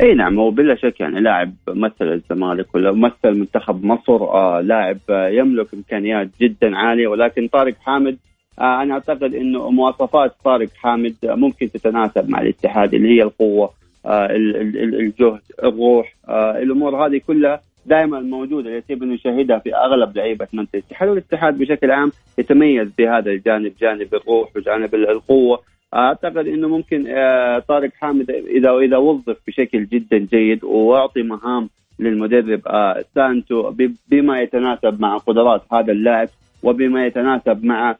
إي 0.00 0.14
نعم 0.14 0.38
هو 0.38 0.50
بلا 0.50 0.76
شك 0.76 1.00
يعني 1.00 1.20
لاعب 1.20 1.54
مثل 1.68 2.12
الزمالك 2.12 2.74
ولا 2.74 2.92
مثل 2.92 3.38
منتخب 3.38 3.84
مصر 3.84 4.24
آه 4.24 4.60
لاعب 4.60 4.98
آه 5.10 5.28
يملك 5.28 5.74
إمكانيات 5.74 6.28
جدا 6.40 6.76
عالية 6.76 7.08
ولكن 7.08 7.48
طارق 7.48 7.74
حامد 7.80 8.16
آه 8.58 8.82
أنا 8.82 8.94
أعتقد 8.94 9.34
إنه 9.34 9.70
مواصفات 9.70 10.34
طارق 10.44 10.68
حامد 10.76 11.14
ممكن 11.24 11.70
تتناسب 11.70 12.30
مع 12.30 12.40
الاتحاد 12.40 12.94
اللي 12.94 13.08
هي 13.08 13.22
القوة 13.22 13.64
آه 13.64 13.79
الجهد 14.06 15.40
الروح 15.62 16.14
آه 16.28 16.58
الأمور 16.58 17.06
هذه 17.06 17.20
كلها 17.26 17.60
دائما 17.86 18.20
موجودة 18.20 18.70
يتم 18.70 19.04
نشاهدها 19.04 19.58
في 19.58 19.74
أغلب 19.76 20.16
لعيبة 20.16 20.48
منطقة. 20.52 20.78
الاتحاد 20.78 21.08
والاتحاد 21.08 21.58
بشكل 21.58 21.90
عام 21.90 22.12
يتميز 22.38 22.88
بهذا 22.98 23.30
الجانب 23.30 23.72
جانب 23.80 24.14
الروح 24.14 24.56
وجانب 24.56 24.94
القوة. 24.94 25.60
أعتقد 25.94 26.46
إنه 26.46 26.68
ممكن 26.68 27.06
آه، 27.08 27.58
طارق 27.58 27.90
حامد 28.00 28.30
إذا 28.30 28.78
إذا 28.78 28.96
وظف 28.96 29.36
بشكل 29.46 29.86
جدا 29.86 30.18
جيد 30.18 30.64
وأعطي 30.64 31.22
مهام 31.22 31.68
للمدرب 31.98 32.60
آه، 32.66 33.04
سانتو 33.14 33.74
بما 34.10 34.40
يتناسب 34.40 35.00
مع 35.00 35.16
قدرات 35.16 35.62
هذا 35.72 35.92
اللاعب 35.92 36.28
وبما 36.62 37.06
يتناسب 37.06 37.64
مع 37.64 37.90
آه، 37.90 37.98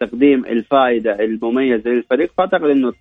تقديم 0.00 0.44
الفائدة 0.44 1.24
المميزة 1.24 1.90
للفريق. 1.90 2.32
فأعتقد 2.36 2.70
إنه 2.70 2.92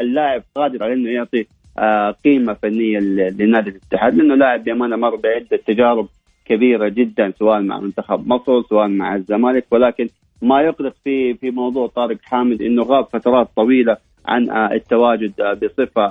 اللاعب 0.00 0.42
قادر 0.54 0.84
على 0.84 0.92
إنه 0.92 1.10
يعطي 1.10 1.46
آه، 1.78 2.10
قيمة 2.24 2.52
فنية 2.52 2.98
لنادي 2.98 3.70
الاتحاد 3.70 4.14
لأنه 4.14 4.34
لاعب 4.34 4.64
بأمانة 4.64 4.96
مر 4.96 5.16
بعدة 5.16 5.56
تجارب 5.66 6.08
كبيرة 6.44 6.88
جدا 6.88 7.32
سواء 7.38 7.60
مع 7.60 7.80
منتخب 7.80 8.28
مصر 8.28 8.62
سواء 8.62 8.88
مع 8.88 9.16
الزمالك. 9.16 9.66
ولكن 9.70 10.08
ما 10.42 10.62
يقلق 10.62 10.94
في 11.04 11.34
في 11.34 11.50
موضوع 11.50 11.86
طارق 11.86 12.16
حامد 12.22 12.62
إنه 12.62 12.82
غاب 12.82 13.04
فترات 13.12 13.48
طويلة 13.56 13.96
عن 14.26 14.50
آه، 14.50 14.72
التواجد 14.72 15.40
آه، 15.40 15.52
بصفة 15.52 16.06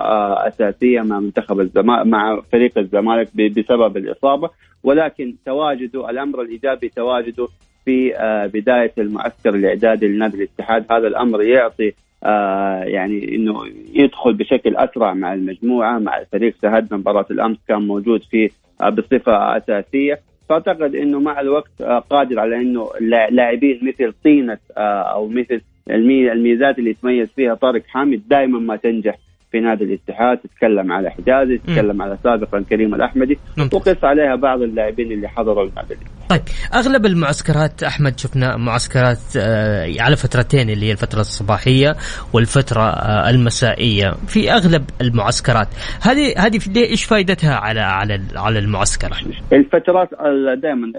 أساسية 0.48 1.00
مع 1.00 1.20
منتخب 1.20 1.60
الزمالك 1.60 2.06
مع 2.06 2.40
فريق 2.52 2.78
الزمالك 2.78 3.36
بسبب 3.36 3.96
الإصابة. 3.96 4.50
ولكن 4.82 5.34
تواجده 5.46 6.10
الأمر 6.10 6.42
الإيجابي 6.42 6.88
تواجده 6.88 7.48
في 7.88 8.12
بداية 8.54 8.92
المعسكر 8.98 9.54
الإعدادي 9.54 10.08
لنادي 10.08 10.36
الاتحاد. 10.36 10.84
هذا 10.90 11.06
الأمر 11.06 11.42
يعطي 11.42 11.92
آه 12.24 12.82
يعني 12.82 13.34
إنه 13.34 13.64
يدخل 13.94 14.34
بشكل 14.34 14.76
أسرع 14.76 15.14
مع 15.14 15.34
المجموعة 15.34 15.98
مع 15.98 16.18
الفريق 16.18 16.54
شاهدنا 16.62 16.98
مباراة 16.98 17.26
الأمس 17.30 17.56
كان 17.68 17.86
موجود 17.86 18.22
في 18.22 18.50
آه 18.80 18.88
بصفة 18.88 19.56
أساسية. 19.56 20.20
فأعتقد 20.48 20.94
إنه 20.94 21.20
مع 21.20 21.40
الوقت 21.40 21.70
آه 21.80 21.98
قادر 21.98 22.40
على 22.40 22.56
إنه 22.56 22.90
لاعبين 23.30 23.80
مثل 23.82 24.12
طينة 24.24 24.58
آه 24.76 25.02
أو 25.02 25.28
مثل 25.28 25.60
الميزات 25.90 26.78
اللي 26.78 26.90
يتميز 26.90 27.28
فيها 27.36 27.54
طارق 27.54 27.82
حامد 27.86 28.22
دائما 28.28 28.58
ما 28.58 28.76
تنجح. 28.76 29.18
في 29.52 29.60
نادي 29.60 29.84
الاتحاد 29.84 30.38
تتكلم 30.38 30.92
على 30.92 31.10
حجازي 31.10 31.58
تتكلم 31.58 32.02
على 32.02 32.18
سابقا 32.24 32.64
كريم 32.70 32.94
الأحمدي 32.94 33.38
وقس 33.72 34.04
عليها 34.04 34.34
بعض 34.36 34.62
اللاعبين 34.62 35.12
اللي 35.12 35.28
حضروا 35.28 35.64
النادي. 35.64 35.96
طيب 36.30 36.40
أغلب 36.74 37.06
المعسكرات 37.06 37.82
أحمد 37.82 38.18
شفنا 38.18 38.56
معسكرات 38.56 39.36
آه 39.38 39.94
على 40.00 40.16
فترتين 40.16 40.70
اللي 40.70 40.86
هي 40.86 40.92
الفترة 40.92 41.20
الصباحية 41.20 41.96
والفترة 42.34 42.82
آه 42.82 43.30
المسائية. 43.30 44.10
في 44.10 44.52
أغلب 44.52 44.84
المعسكرات. 45.00 45.68
هذه 46.02 46.34
هذه 46.38 46.60
إيش 46.76 47.04
فائدتها 47.04 47.54
على 47.54 47.80
على 47.80 48.20
على 48.36 48.58
المعسكر؟ 48.58 49.10
الفترات 49.52 50.08
دائما 50.62 50.92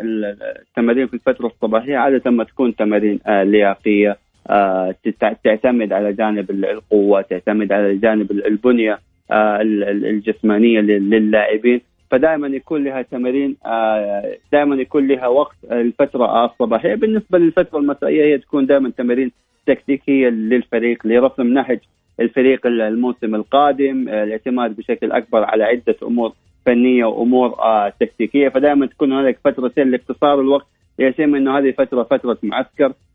التمارين 0.67 1.07
في 1.07 1.13
الفترة 1.13 1.47
الصباحية 1.47 1.97
عادة 1.97 2.31
ما 2.31 2.43
تكون 2.43 2.75
تمارين 2.75 3.19
آه 3.27 3.43
لياقية 3.43 4.17
تعتمد 5.43 5.93
على 5.93 6.13
جانب 6.13 6.51
القوة 6.51 7.21
تعتمد 7.21 7.71
على 7.71 7.95
جانب 7.95 8.31
البنية 8.31 8.99
الجسمانية 9.31 10.79
للاعبين. 10.81 11.81
فدائما 12.11 12.47
يكون 12.47 12.83
لها 12.83 13.01
تمارين 13.01 13.55
دائما 14.51 14.75
يكون 14.75 15.07
لها 15.07 15.27
وقت 15.27 15.55
الفترة 15.71 16.45
الصباحية. 16.45 16.95
بالنسبة 16.95 17.37
للفترة 17.37 17.79
المسائيه 17.79 18.23
هي 18.23 18.37
تكون 18.37 18.65
دائما 18.65 18.89
تمارين 18.89 19.31
تكتيكية 19.65 20.29
للفريق 20.29 21.07
لرسم 21.07 21.47
نهج 21.47 21.79
الفريق 22.19 22.67
الموسم 22.67 23.35
القادم. 23.35 24.09
الاعتماد 24.09 24.75
بشكل 24.75 25.11
أكبر 25.11 25.43
على 25.43 25.63
عدة 25.63 25.95
أمور 26.03 26.33
فنية 26.65 27.05
وأمور 27.05 27.55
تكتيكية. 27.99 28.49
فدائما 28.49 28.85
تكون 28.85 29.13
هناك 29.13 29.37
فترتين 29.45 29.91
لاختصار 29.91 30.41
الوقت. 30.41 30.67
يتم 30.99 31.35
إنه 31.35 31.57
هذه 31.57 31.71
فترة 31.71 32.03
فترة 32.03 32.37
معسكر. 32.43 32.85
آه 32.85 33.08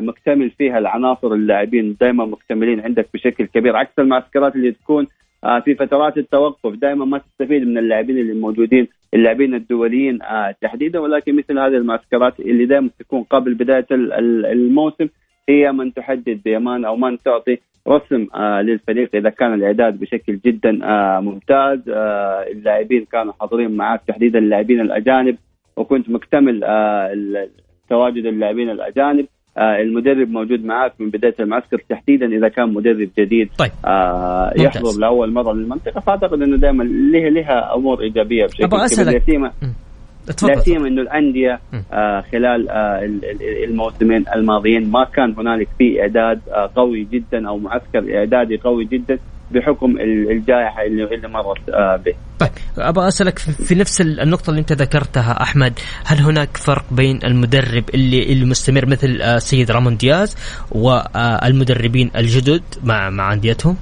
مكتمل 0.00 0.50
فيها 0.50 0.78
العناصر 0.78 1.32
اللاعبين 1.34 1.96
دائما 2.00 2.24
مكتملين 2.24 2.80
عندك 2.80 3.08
بشكل 3.14 3.46
كبير 3.46 3.76
عكس 3.76 3.98
المعسكرات 3.98 4.56
اللي 4.56 4.72
تكون 4.72 5.06
آه 5.44 5.60
في 5.60 5.74
فترات 5.74 6.18
التوقف 6.18 6.74
دائما 6.74 7.04
ما 7.04 7.18
تستفيد 7.18 7.66
من 7.66 7.78
اللاعبين 7.78 8.18
اللي 8.18 8.34
موجودين 8.34 8.88
اللاعبين 9.14 9.54
الدوليين 9.54 10.22
آه 10.22 10.54
تحديدا 10.60 10.98
ولكن 10.98 11.36
مثل 11.36 11.58
هذه 11.58 11.76
المعسكرات 11.76 12.40
اللي 12.40 12.66
دائما 12.66 12.90
تكون 12.98 13.22
قبل 13.22 13.54
بداية 13.54 13.86
الموسم 13.90 15.08
هي 15.48 15.72
من 15.72 15.94
تحدد 15.94 16.40
بيمان 16.44 16.84
أو 16.84 16.96
من 16.96 17.22
تعطي 17.22 17.58
رسم 17.88 18.26
آه 18.34 18.62
للفريق 18.62 19.10
إذا 19.14 19.30
كان 19.30 19.54
الإعداد 19.54 20.00
بشكل 20.00 20.38
جدا 20.46 20.80
آه 20.84 21.20
ممتاز. 21.20 21.88
آه 21.88 22.42
اللاعبين 22.52 23.04
كانوا 23.04 23.32
حاضرين 23.40 23.76
معك 23.76 24.02
تحديدا 24.08 24.38
اللاعبين 24.38 24.80
الأجانب 24.80 25.36
وكنت 25.76 26.10
مكتمل 26.10 26.60
آه 26.64 27.48
تواجد 27.88 28.26
اللاعبين 28.26 28.70
الأجانب. 28.70 29.20
آه 29.20 29.39
المدرب 29.58 30.30
موجود 30.30 30.64
معك 30.64 30.92
من 30.98 31.10
بداية 31.10 31.34
المعسكر 31.40 31.82
تحديدا 31.88 32.26
إذا 32.26 32.48
كان 32.48 32.74
مدرب 32.74 33.08
جديد 33.18 33.50
طيب. 33.58 33.70
آه 33.84 34.52
يحضر 34.56 35.00
لأول 35.00 35.32
مرة 35.32 35.52
للمنطقة. 35.52 36.00
فأعتقد 36.00 36.42
إنه 36.42 36.56
دائما 36.56 36.82
لها 36.84 37.30
لها 37.30 37.74
أمور 37.74 38.00
إيجابية 38.00 38.44
بشكل 38.46 38.64
كبير. 38.86 38.90
لا 40.42 40.60
سيما 40.60 40.88
إنه 40.88 41.02
الأندية 41.02 41.60
آه 41.92 42.20
خلال 42.32 42.68
آه 42.68 43.10
الموسمين 43.68 44.24
الماضيين 44.34 44.90
ما 44.90 45.04
كان 45.04 45.34
هنالك 45.38 45.68
في 45.78 46.00
إعداد 46.00 46.40
آه 46.48 46.70
قوي 46.76 47.06
جدا 47.12 47.48
أو 47.48 47.58
معسكر 47.58 48.16
إعدادي 48.18 48.56
قوي 48.56 48.84
جدا. 48.84 49.18
بحكم 49.50 49.96
الجائحة 50.30 50.82
اللي 50.82 51.14
اللي 51.14 51.28
مرت 51.28 51.68
آه 51.70 51.96
به. 51.96 52.14
طيب 52.40 52.50
أبغى 52.78 53.08
أسألك 53.08 53.38
في 53.38 53.74
نفس 53.74 54.00
النقطة 54.00 54.50
اللي 54.50 54.60
أنت 54.60 54.72
ذكرتها 54.72 55.42
أحمد، 55.42 55.72
هل 56.06 56.18
هناك 56.18 56.56
فرق 56.56 56.84
بين 56.90 57.18
المدرب 57.24 57.84
اللي 57.94 58.22
اللي 58.32 58.44
مستمر 58.44 58.86
مثل 58.86 59.08
السيد 59.08 59.70
رامون 59.70 59.96
دياز 59.96 60.36
والمدربين 60.72 62.10
الجدد 62.16 62.62
مع 62.84 63.10
مع 63.10 63.32
أنديتهم؟ 63.32 63.76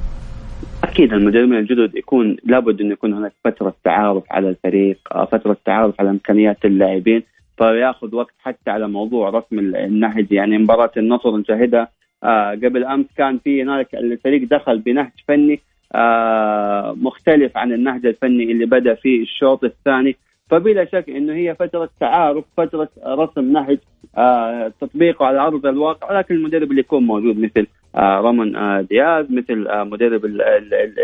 أكيد 0.84 1.12
المدربين 1.12 1.54
الجدد 1.58 1.96
يكون 1.96 2.36
لابد 2.44 2.80
انه 2.80 2.92
يكون 2.92 3.14
هناك 3.14 3.32
فترة 3.44 3.74
تعارف 3.84 4.24
على 4.30 4.48
الفريق، 4.48 4.98
فترة 5.32 5.56
تعارف 5.66 5.94
على 6.00 6.10
إمكانيات 6.10 6.64
اللاعبين، 6.64 7.22
فياخذ 7.58 8.14
وقت 8.14 8.34
حتى 8.38 8.70
على 8.70 8.88
موضوع 8.88 9.28
رسم 9.30 9.58
النهج 9.58 10.32
يعني 10.32 10.58
مباراة 10.58 10.90
النصر 10.96 11.36
نشاهدها 11.36 11.80
آه 11.80 11.88
قبل 12.22 12.84
أمس 12.84 13.06
كان 13.16 13.38
في 13.38 13.62
هناك 13.62 13.94
الفريق 13.94 14.48
دخل 14.50 14.78
بنهج 14.78 15.10
فني 15.28 15.60
آه 15.94 16.92
مختلف 17.00 17.56
عن 17.56 17.72
النهج 17.72 18.06
الفني 18.06 18.52
اللي 18.52 18.66
بدأ 18.66 18.94
فيه 18.94 19.22
الشوط 19.22 19.64
الثاني. 19.64 20.16
فبلا 20.50 20.84
شك 20.84 21.04
إنه 21.08 21.32
هي 21.32 21.54
فترة 21.54 21.90
تعارف 22.00 22.44
فترة 22.56 22.88
رسم 23.06 23.52
نهج 23.52 23.78
آه 24.16 24.72
تطبيقه 24.80 25.26
على 25.26 25.38
أرض 25.38 25.66
الواقع 25.66 26.10
ولكن 26.10 26.34
المدرب 26.34 26.70
اللي 26.70 26.80
يكون 26.80 27.02
موجود 27.06 27.38
مثل 27.38 27.66
آه 27.94 28.20
رامون 28.20 28.56
آه 28.56 28.80
دياز 28.80 29.26
مثل 29.30 29.66
آه 29.68 29.84
مدرب 29.84 30.24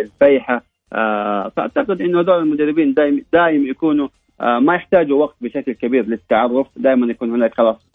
الفيحة. 0.01 0.63
آه 0.93 1.49
فأعتقد 1.57 2.01
إنه 2.01 2.21
هذول 2.21 2.39
المدربين 2.43 2.95
دائم 2.95 3.25
دائم 3.33 3.67
يكونوا 3.67 4.09
آه 4.41 4.59
ما 4.59 4.75
يحتاجوا 4.75 5.21
وقت 5.23 5.37
بشكل 5.41 5.73
كبير 5.73 6.07
للتعرف. 6.07 6.67
دائما 6.77 7.07
يكون 7.11 7.31
هناك 7.31 7.55
خلاص 7.55 7.87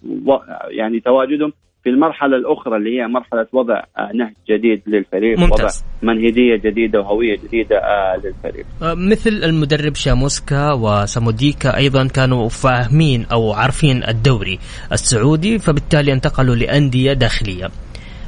يعني 0.69 0.99
تواجدهم. 0.99 1.53
في 1.89 1.95
المرحلة 1.95 2.37
الأخرى 2.37 2.77
اللي 2.77 2.99
هي 2.99 3.07
مرحلة 3.07 3.47
وضع 3.53 3.83
نهج 4.13 4.33
جديد 4.49 4.81
للفريق 4.87 5.39
ممتاز. 5.39 5.85
وضع 6.01 6.13
منهجية 6.13 6.55
جديدة 6.55 6.99
وهوية 6.99 7.37
جديدة 7.37 7.81
للفريق 8.23 8.65
مثل 8.81 9.29
المدرب 9.29 9.95
شاموسكا 9.95 10.73
وساموديكا 10.73 11.77
أيضا 11.77 12.07
كانوا 12.07 12.49
فاهمين 12.49 13.25
أو 13.31 13.53
عارفين 13.53 14.03
الدوري 14.03 14.59
السعودي 14.91 15.59
فبالتالي 15.59 16.13
انتقلوا 16.13 16.55
لأندية 16.55 17.13
داخلية 17.13 17.67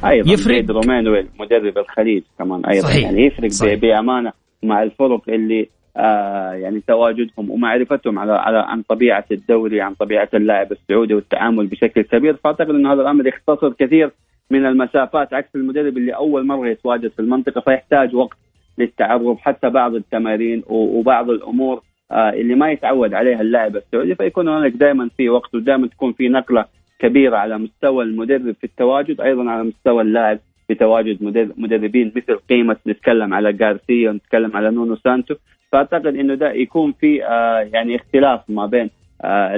أيضا 0.04 0.32
يفرق 0.32 0.70
رومانويل 0.70 1.26
مدرب 1.40 1.78
الخليج 1.78 2.22
كمان 2.38 2.64
أيضا 2.66 2.88
صحيح. 2.88 3.04
يعني 3.04 3.26
يفرق 3.26 3.48
صحيح. 3.50 3.74
بأمانة 3.74 4.32
مع 4.62 4.82
الفرق 4.82 5.22
اللي 5.28 5.60
آه 5.60 5.81
يعني 5.96 6.80
تواجدهم 6.86 7.50
ومعرفتهم 7.50 8.18
على 8.18 8.32
على 8.32 8.58
عن 8.58 8.82
طبيعة 8.82 9.24
الدوري 9.32 9.80
عن 9.80 9.94
طبيعة 9.94 10.28
اللاعب 10.34 10.72
السعودي 10.72 11.14
والتعامل 11.14 11.66
بشكل 11.66 12.02
كبير. 12.02 12.36
فأعتقد 12.36 12.70
إنه 12.70 12.92
هذا 12.92 13.02
الأمر 13.02 13.26
يختصر 13.26 13.72
كثير 13.72 14.10
من 14.50 14.66
المسافات 14.66 15.34
عكس 15.34 15.48
المدرب 15.54 15.96
اللي 15.96 16.12
أول 16.14 16.46
مرة 16.46 16.68
يتواجد 16.68 17.10
في 17.10 17.18
المنطقة 17.18 17.60
فيحتاج 17.60 18.14
وقت 18.14 18.36
للتعرف 18.78 19.40
حتى 19.40 19.70
بعض 19.70 19.94
التمارين 19.94 20.62
وبعض 20.68 21.30
الأمور 21.30 21.82
آه 22.10 22.30
اللي 22.30 22.54
ما 22.54 22.70
يتعود 22.70 23.14
عليها 23.14 23.40
اللاعب 23.40 23.76
السعودي 23.76 24.14
فيكون 24.14 24.48
هناك 24.48 24.72
دائما 24.72 25.10
في 25.16 25.28
وقت 25.28 25.54
ودائما 25.54 25.86
تكون 25.86 26.12
في 26.12 26.28
نقلة 26.28 26.64
كبيرة 26.98 27.36
على 27.36 27.58
مستوى 27.58 28.04
المدرب 28.04 28.52
في 28.60 28.64
التواجد 28.64 29.20
أيضا 29.20 29.50
على 29.50 29.62
مستوى 29.64 30.02
اللاعب 30.02 30.38
في 30.68 30.74
تواجد 30.74 31.22
مدربين 31.56 32.12
مثل 32.16 32.36
قيمة 32.36 32.76
نتكلم 32.86 33.34
على 33.34 33.52
جارسيا 33.52 34.12
نتكلم 34.12 34.56
على 34.56 34.70
نونو 34.70 34.96
سانتو. 34.96 35.34
فأعتقد 35.72 36.06
إنه 36.06 36.34
ده 36.34 36.52
يكون 36.52 36.92
في 37.00 37.24
آه 37.24 37.68
يعني 37.72 37.96
اختلاف 37.96 38.40
ما 38.48 38.66
بين 38.66 38.90
آه 39.24 39.56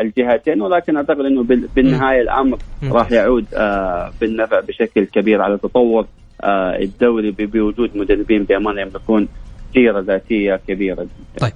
الجهتين 0.00 0.62
ولكن 0.62 0.96
أعتقد 0.96 1.20
إنه 1.20 1.42
بالنهاية 1.74 2.20
الامر 2.20 2.58
راح 2.90 3.12
يعود 3.12 3.46
آه 3.54 4.12
بالنفع 4.20 4.60
بشكل 4.60 5.04
كبير 5.04 5.42
على 5.42 5.58
تطور 5.58 6.06
الدوري 6.82 7.30
بوجود 7.30 7.96
مدربين 7.96 8.44
بامانه 8.44 8.80
يملكون 8.80 9.28
سيره 9.74 10.00
ذاتية 10.00 10.60
كبيرة 10.68 11.02
جدا. 11.02 11.38
طيب 11.40 11.52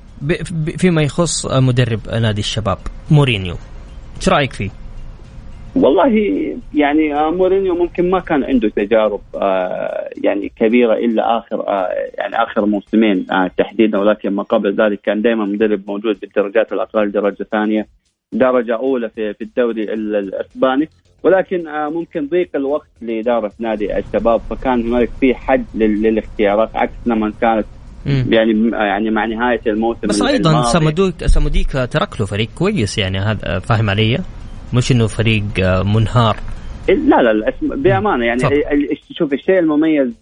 فيما 0.79 1.03
يخص 1.03 1.47
مدرب 1.47 2.01
نادي 2.23 2.41
الشباب 2.41 2.79
مورينيو 3.11 3.55
إيش 4.17 4.29
رأيك 4.29 4.53
فيه؟ 4.53 4.71
والله 5.77 6.09
يعني 6.75 7.31
مورينيو 7.31 7.75
ممكن 7.75 8.11
ما 8.11 8.21
كان 8.21 8.45
عنده 8.45 8.69
تجارب 8.69 9.21
آه 9.35 10.09
يعني 10.25 10.53
كبيرة 10.57 10.95
إلا 10.95 11.39
آخر 11.39 11.69
آه 11.69 11.89
يعني 12.19 12.43
آخر 12.43 12.67
موسمين 12.67 13.27
آه 13.31 13.51
تحديدا 13.59 13.99
ولكن 13.99 14.31
ما 14.31 14.43
قبل 14.43 14.75
ذلك 14.75 15.01
كان 15.01 15.23
دائما 15.23 15.45
مدرب 15.45 15.83
موجود 15.87 16.21
بالدرجات 16.21 16.73
الأقل 16.73 17.11
درجة 17.11 17.43
ثانية 17.53 17.87
درجة 18.33 18.77
أولى 18.77 19.09
في 19.09 19.35
في 19.35 19.45
الدوري 19.45 19.83
الإسباني 19.95 20.89
ولكن 21.23 21.65
ممكن 21.69 22.29
ضيق 22.29 22.49
الوقت 22.55 22.89
لإدارة 23.03 23.53
نادي 23.59 23.99
الشباب 23.99 24.41
فكان 24.51 24.93
هناك 24.93 25.09
في 25.21 25.35
حد 25.35 25.65
للاختيارات 25.75 26.77
عكس 26.77 26.93
لما 27.07 27.33
كانت 27.41 27.67
يعني 28.07 28.71
يعني 28.73 29.11
مع 29.11 29.25
نهاية 29.27 29.61
الموسم 29.67 30.09
بس 30.09 30.23
أيضا 30.23 30.63
ساموديك 30.63 31.27
ساموديك 31.27 31.73
ترك 31.73 32.21
له 32.21 32.27
فريق 32.27 32.49
كويس 32.55 32.99
يعني 32.99 33.19
هذا 33.19 33.59
فاهم 33.59 33.91
علي؟ 33.91 34.19
مش 34.75 34.93
إنه 34.93 35.07
فريق 35.07 35.43
منهار؟ 35.95 36.37
لا 36.89 37.23
لا, 37.23 37.33
لا 37.33 37.53
بأمانة 37.63 38.25
يعني 38.25 38.39
صح. 38.39 38.51
شوف 39.13 39.33
الشيء 39.33 39.59
المميز 39.59 40.13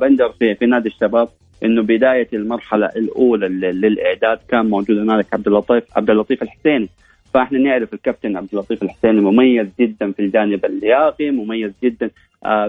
بندر 0.00 0.32
في 0.38 0.54
في 0.54 0.66
نادي 0.66 0.88
الشباب 0.88 1.28
إنه 1.64 1.82
بداية 1.82 2.28
المرحلة 2.32 2.86
الأولى 2.86 3.48
للإعداد 3.48 4.38
كان 4.48 4.66
موجود 4.66 4.98
هنالك 4.98 5.34
عبد 5.34 5.46
اللطيف 5.46 5.84
عبد 5.96 6.10
اللطيف 6.10 6.42
الحسيني. 6.42 6.88
فإحنا 7.34 7.58
نعرف 7.58 7.94
الكابتن 7.94 8.36
عبد 8.36 8.48
اللطيف 8.52 8.82
الحسيني 8.82 9.20
مميز 9.20 9.68
جدا 9.80 10.12
في 10.12 10.22
الجانب 10.22 10.64
اللياقي 10.64 11.30
مميز 11.30 11.72
جدا 11.84 12.10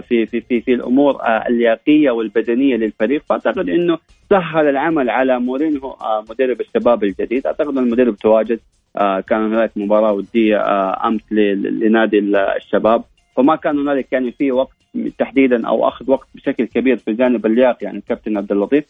في 0.08 0.26
في 0.26 0.40
في 0.40 0.60
في 0.60 0.74
الأمور 0.74 1.18
اللياقية 1.48 2.10
والبدنية 2.10 2.76
للفريق. 2.76 3.22
فأعتقد 3.28 3.68
إنه 3.68 3.98
سهل 4.30 4.68
العمل 4.68 5.10
على 5.10 5.40
مورينيو 5.40 5.96
مدرب 6.30 6.60
الشباب 6.60 7.04
الجديد. 7.04 7.46
أعتقد 7.46 7.78
المدرب 7.78 8.16
تواجد 8.16 8.60
كان 8.98 9.52
هناك 9.52 9.70
مباراة 9.76 10.12
ودية 10.12 10.60
أمس 11.06 11.32
لنادي 11.32 12.18
الشباب. 12.56 13.04
فما 13.36 13.56
كان 13.56 13.78
هنالك 13.78 14.12
يعني 14.12 14.32
في 14.32 14.52
وقت 14.52 14.76
تحديدا 15.18 15.68
أو 15.68 15.88
أخذ 15.88 16.10
وقت 16.10 16.28
بشكل 16.34 16.64
كبير 16.64 16.96
في 16.96 17.10
الجانب 17.10 17.46
اللياقي 17.46 17.86
يعني 17.86 17.98
الكابتن 17.98 18.36
عبد 18.36 18.52
اللطيف. 18.52 18.84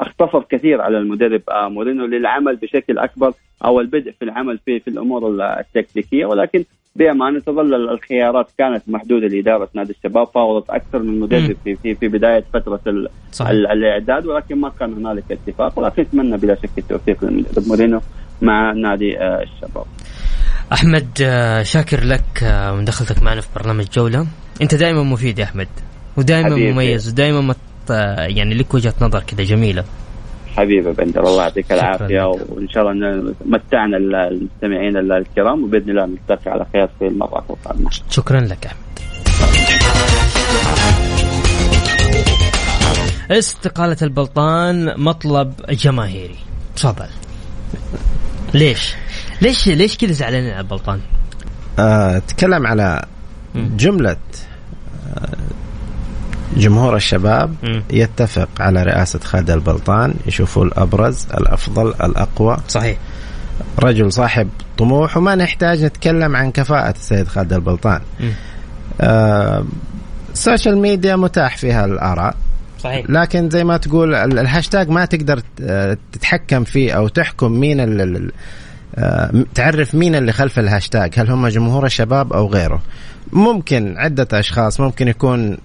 اختصر 0.00 0.42
كثير 0.42 0.80
على 0.80 0.98
المدرب 0.98 1.42
مورينو 1.50 2.06
للعمل 2.06 2.56
بشكل 2.56 2.98
أكبر 2.98 3.32
أو 3.64 3.80
البدء 3.80 4.10
في 4.10 4.24
العمل 4.24 4.58
في 4.58 4.80
في 4.80 4.88
الأمور 4.88 5.44
التكتيكية. 5.58 6.26
ولكن 6.26 6.64
بامانه 6.96 7.40
تظل 7.40 7.74
الخيارات 7.74 8.50
كانت 8.58 8.82
محدودة 8.88 9.26
لإدارة 9.26 9.68
نادي 9.74 9.92
الشباب 9.92 10.26
فاوضت 10.26 10.70
أكثر 10.70 10.98
من 10.98 11.20
مدرب 11.20 11.56
في 11.64 11.76
في 11.76 11.94
في 11.94 12.08
بداية 12.08 12.44
فترة 12.54 12.80
صحيح. 13.32 13.50
الإعداد 13.50 14.26
ولكن 14.26 14.60
ما 14.60 14.72
كان 14.80 14.92
هنالك 14.92 15.24
اتفاق 15.32 15.78
ولكن 15.78 16.02
اتمنى 16.02 16.36
بلا 16.36 16.54
شك 16.54 16.78
التوفيق 16.78 17.24
لمدرب 17.24 17.68
مورينو 17.68 18.00
مع 18.42 18.72
نادي 18.72 19.18
الشباب. 19.22 19.84
أحمد 20.72 21.08
آه، 21.22 21.62
شاكر 21.62 22.04
لك 22.04 22.42
آه، 22.42 22.72
مداخلتك 22.72 23.22
معنا 23.22 23.40
في 23.40 23.48
برنامج 23.56 23.84
جولة 23.84 24.26
أنت 24.62 24.74
دائما 24.74 25.02
مفيد 25.02 25.38
يا 25.38 25.44
أحمد 25.44 25.68
ودائما 26.16 26.56
مميز 26.56 27.08
ودائما. 27.08 27.54
يعني 28.18 28.54
لك 28.54 28.74
وجهة 28.74 28.94
نظر 29.00 29.20
كذا 29.20 29.44
جميلة 29.44 29.84
حبيبي 30.56 30.92
بندر 30.92 31.20
الله 31.20 31.42
يعطيك 31.42 31.72
العافية 31.72 32.22
وإن 32.26 32.68
شاء 32.68 32.90
الله 32.90 33.34
متعنا 33.44 33.96
المستمعين 33.96 34.96
الكرام 34.96 35.64
وبإذن 35.64 35.90
الله 35.90 36.06
نلتقي 36.06 36.50
على 36.50 36.66
خير 36.72 36.88
في 36.98 37.06
المرة 37.06 37.44
القادمه 37.50 37.90
شكرا 38.10 38.40
لك 38.40 38.66
أحمد. 38.66 38.80
استقالة 43.30 43.96
البلطان 44.02 44.94
مطلب 45.00 45.52
جماهيري. 45.70 46.36
تفضل. 46.76 47.06
ليش؟ 48.54 48.94
ليش 49.42 49.68
ليش 49.68 49.96
كذا 49.96 50.12
زعلانين 50.12 50.50
على 50.50 50.60
البلطان؟ 50.60 51.00
آه، 51.78 52.16
أتكلم 52.16 52.66
على 52.66 53.04
جملة 53.54 54.16
آه، 55.16 55.28
جمهور 56.56 56.96
الشباب 56.96 57.54
يتفق 57.90 58.48
على 58.60 58.82
رئاسة 58.82 59.18
خالد 59.18 59.50
البلطان 59.50 60.14
يشوفوا 60.26 60.64
الأبرز 60.64 61.26
الأفضل 61.34 61.88
الأقوى. 61.88 62.56
صحيح. 62.68 62.98
رجل 63.78 64.12
صاحب 64.12 64.48
طموح 64.78 65.16
وما 65.16 65.34
نحتاج 65.34 65.84
نتكلم 65.84 66.36
عن 66.36 66.50
كفاءة 66.50 66.90
السيد 66.90 67.28
خالد 67.28 67.52
البلطان. 67.52 68.00
آه 69.00 69.64
ال 70.32 70.39
social 70.39 70.78
media 70.78 71.16
متاح 71.16 71.56
فيها 71.56 71.84
الآراء 71.84 72.34
صحيح. 72.78 73.06
لكن 73.08 73.50
زي 73.50 73.64
ما 73.64 73.76
تقول 73.76 74.14
الهاشتاج 74.14 74.88
ما 74.88 75.04
تقدر 75.04 75.42
تتحكم 76.12 76.64
فيه 76.64 76.92
أو 76.92 77.08
تحكم 77.08 77.52
مين 77.52 78.30
آه، 78.94 79.44
تعرف 79.54 79.94
مين 79.94 80.14
اللي 80.14 80.32
خلف 80.32 80.58
الهاشتاج 80.58 81.12
هل 81.16 81.30
هم 81.30 81.48
جمهور 81.48 81.86
الشباب 81.86 82.32
أو 82.32 82.46
غيره. 82.46 82.82
ممكن 83.32 83.94
عدة 83.98 84.28
أشخاص 84.32 84.80
ممكن 84.80 85.08
يكون 85.08 85.58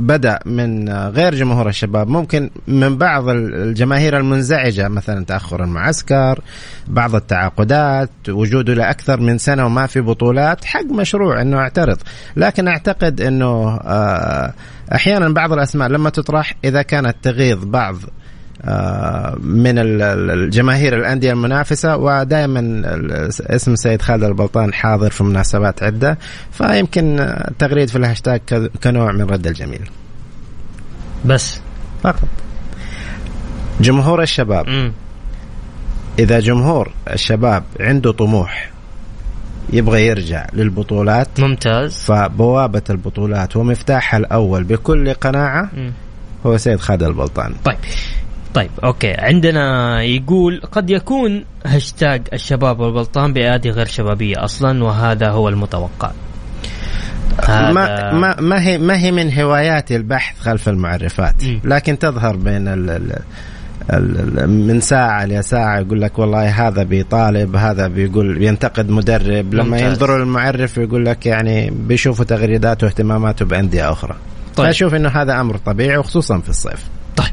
بدأ 0.00 0.38
من 0.46 0.88
غير 0.88 1.34
جمهور 1.34 1.68
الشباب. 1.68 2.08
ممكن 2.08 2.50
من 2.66 2.98
بعض 2.98 3.28
الجماهير 3.28 4.16
المنزعجة 4.16 4.88
مثلا 4.88 5.24
تاخر 5.24 5.64
المعسكر 5.64 6.40
بعض 6.86 7.14
التعاقدات 7.14 8.10
وجوده 8.28 8.74
لاكثر 8.74 9.20
من 9.20 9.38
سنة 9.38 9.66
وما 9.66 9.86
في 9.86 10.00
بطولات 10.00 10.64
حق 10.64 10.84
مشروع 10.84 11.42
إنه 11.42 11.56
أعترض. 11.58 11.98
لكن 12.36 12.68
أعتقد 12.68 13.20
إنه 13.20 13.80
آه، 13.84 14.54
أحيانا 14.94 15.28
بعض 15.28 15.52
الأسماء 15.52 15.88
لما 15.88 16.10
تطرح 16.10 16.54
إذا 16.64 16.82
كانت 16.82 17.16
تغيظ 17.22 17.64
بعض 17.64 17.96
من 19.40 19.78
الجماهير 19.78 20.96
الأندية 20.96 21.32
المنافسة 21.32 21.96
ودائما 21.96 22.82
اسم 23.40 23.72
السيد 23.72 24.02
خالد 24.02 24.24
البلطان 24.24 24.74
حاضر 24.74 25.10
في 25.10 25.24
مناسبات 25.24 25.82
عدة 25.82 26.18
فيمكن 26.52 27.20
التغريد 27.20 27.88
في 27.88 27.98
الهاشتاج 27.98 28.40
كنوع 28.84 29.12
من 29.12 29.22
رد 29.22 29.46
الجميل. 29.46 29.90
بس. 31.24 31.60
فقط. 32.02 32.28
جمهور 33.80 34.22
الشباب. 34.22 34.68
م. 34.68 34.92
إذا 36.18 36.40
جمهور 36.40 36.92
الشباب 37.12 37.64
عنده 37.80 38.12
طموح 38.12 38.70
يبغى 39.72 40.06
يرجع 40.06 40.46
للبطولات 40.52 41.40
ممتاز. 41.40 41.94
فبوابة 41.94 42.82
البطولات 42.90 43.56
ومفتاحها 43.56 44.18
الأول 44.18 44.64
بكل 44.64 45.14
قناعة 45.14 45.62
م. 45.62 45.90
هو 46.46 46.56
سيد 46.56 46.80
خالد 46.80 47.02
البلطان. 47.02 47.54
طيب. 47.64 47.76
طيب 48.54 48.70
okay. 48.84 49.12
عندنا 49.12 50.02
يقول 50.02 50.62
قد 50.72 50.90
يكون 50.90 51.44
هاشتاج 51.66 52.22
الشباب 52.32 52.80
والبلطان 52.80 53.32
بأيادي 53.32 53.70
غير 53.70 53.86
شبابية 53.86 54.44
أصلا 54.44 54.84
وهذا 54.84 55.30
هو 55.30 55.48
المتوقع. 55.48 56.10
ما 57.48 58.12
ما 58.12 58.40
ما 58.40 58.62
هي 58.62 58.78
ما 58.78 58.98
هي 58.98 59.12
من 59.12 59.38
هواياتي 59.38 59.96
البحث 59.96 60.40
خلف 60.40 60.68
المعرفات. 60.68 61.34
لكن 61.64 61.98
تظهر 61.98 62.36
بين 62.36 62.68
ال 62.68 63.12
ال 63.92 64.50
من 64.50 64.80
ساعة 64.80 65.26
لساعة 65.26 65.78
يقول 65.78 66.00
لك 66.00 66.18
والله 66.18 66.68
هذا 66.68 66.82
بيطالب 66.82 67.56
هذا 67.56 67.88
بيقول 67.88 68.38
بينتقد 68.38 68.90
مدرب. 68.90 69.54
لما 69.54 69.78
ينظروا 69.78 70.18
للمعرف 70.18 70.78
يقول 70.78 71.06
لك 71.06 71.26
يعني 71.26 71.70
بيشوفوا 71.70 72.24
تغريداته 72.24 72.84
واهتماماته 72.84 73.44
بأندية 73.44 73.92
أخرى. 73.92 74.16
طيب. 74.56 74.66
فأشوف 74.66 74.94
أنه 74.94 75.08
هذا 75.08 75.40
أمر 75.40 75.56
طبيعي 75.56 75.96
وخصوصا 75.96 76.38
في 76.38 76.48
الصيف. 76.48 76.84
طيب 77.16 77.26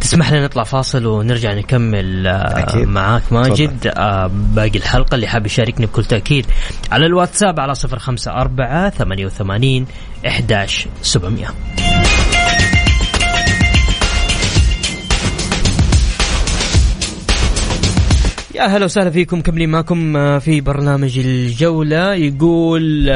تسمح 0.00 0.32
لنا 0.32 0.44
نطلع 0.44 0.64
فاصل 0.64 1.06
ونرجع 1.06 1.54
نكمل 1.54 2.26
آه، 2.26 2.58
أكيد. 2.58 2.88
معاك 2.88 3.32
ماجد. 3.32 3.92
آه، 3.96 4.30
باقي 4.32 4.78
الحلقة 4.78 5.14
اللي 5.14 5.26
حاب 5.26 5.46
يشاركني 5.46 5.86
بكل 5.86 6.04
تأكيد 6.04 6.46
على 6.92 7.06
الواتساب 7.06 7.60
على 7.60 7.74
صفر 7.74 7.98
خمسة 7.98 8.32
أربعة 8.32 8.90
ثمانية 8.90 9.26
وثمانين 9.26 9.86
إحداش 10.26 10.88
سبعمية. 11.02 11.48
يا 18.54 18.66
هلا 18.66 18.84
وسهلا 18.84 19.10
فيكم 19.10 19.40
كملين 19.40 19.68
معكم 19.68 20.16
آه، 20.16 20.38
في 20.38 20.60
برنامج 20.60 21.18
الجولة. 21.18 22.14
يقول 22.14 23.08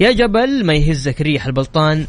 يا 0.00 0.12
جبل 0.12 0.66
ما 0.66 0.74
يهزك 0.74 1.20
ريح 1.20 1.46
البلطان 1.46 2.06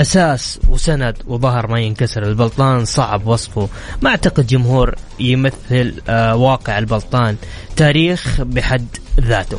أساس 0.00 0.60
وسند 0.68 1.16
وظهر 1.26 1.66
ما 1.66 1.80
ينكسر. 1.80 2.22
البلطان 2.22 2.84
صعب 2.84 3.26
وصفه. 3.26 3.68
ما 4.02 4.10
أعتقد 4.10 4.46
جمهور 4.46 4.94
يمثل 5.20 5.94
آه 6.08 6.36
واقع 6.36 6.78
البلطان. 6.78 7.36
تاريخ 7.76 8.40
بحد 8.40 8.86
ذاته. 9.20 9.58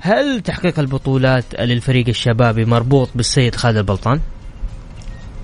هل 0.00 0.40
تحقيق 0.40 0.78
البطولات 0.78 1.44
للفريق 1.60 2.08
الشبابي 2.08 2.64
مربوط 2.64 3.08
بالسيد 3.14 3.54
خالد 3.54 3.76
البلطان؟ 3.76 4.20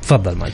تفضل 0.03 0.37
ماجد. 0.37 0.53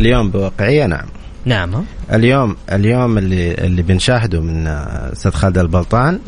اليوم 0.00 0.30
بواقعية 0.30 0.86
نعم. 0.86 1.06
نعم. 1.44 1.84
اليوم 2.12 2.56
اليوم 2.72 3.18
اللي 3.18 3.54
اللي 3.54 3.82
بنشاهده 3.82 4.40
من 4.40 4.66
آه، 4.66 5.14
سيد 5.14 5.34
خالد 5.34 5.58
البلطان 5.58 6.20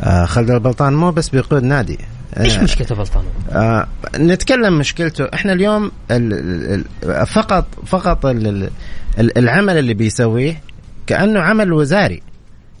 آه 0.00 0.24
خالد 0.24 0.50
البلطان 0.50 0.92
مو 0.92 1.10
بس 1.10 1.28
بيقود 1.28 1.62
نادي. 1.62 1.98
إيش 2.40 2.56
آه، 2.58 2.62
مشكلته 2.62 2.94
بلطان؟ 2.94 3.24
آه 3.50 3.86
نتكلم 4.18 4.78
مشكلته. 4.78 5.24
إحنا 5.34 5.52
اليوم 5.52 5.90
ال 6.10 6.84
ال 7.04 7.26
فقط 7.26 7.66
فقط 7.86 8.26
ال 8.26 8.70
العمل 9.18 9.78
اللي 9.78 9.94
بيسويه 9.94 10.60
كأنه 11.06 11.40
عمل 11.40 11.72
وزاري. 11.72 12.22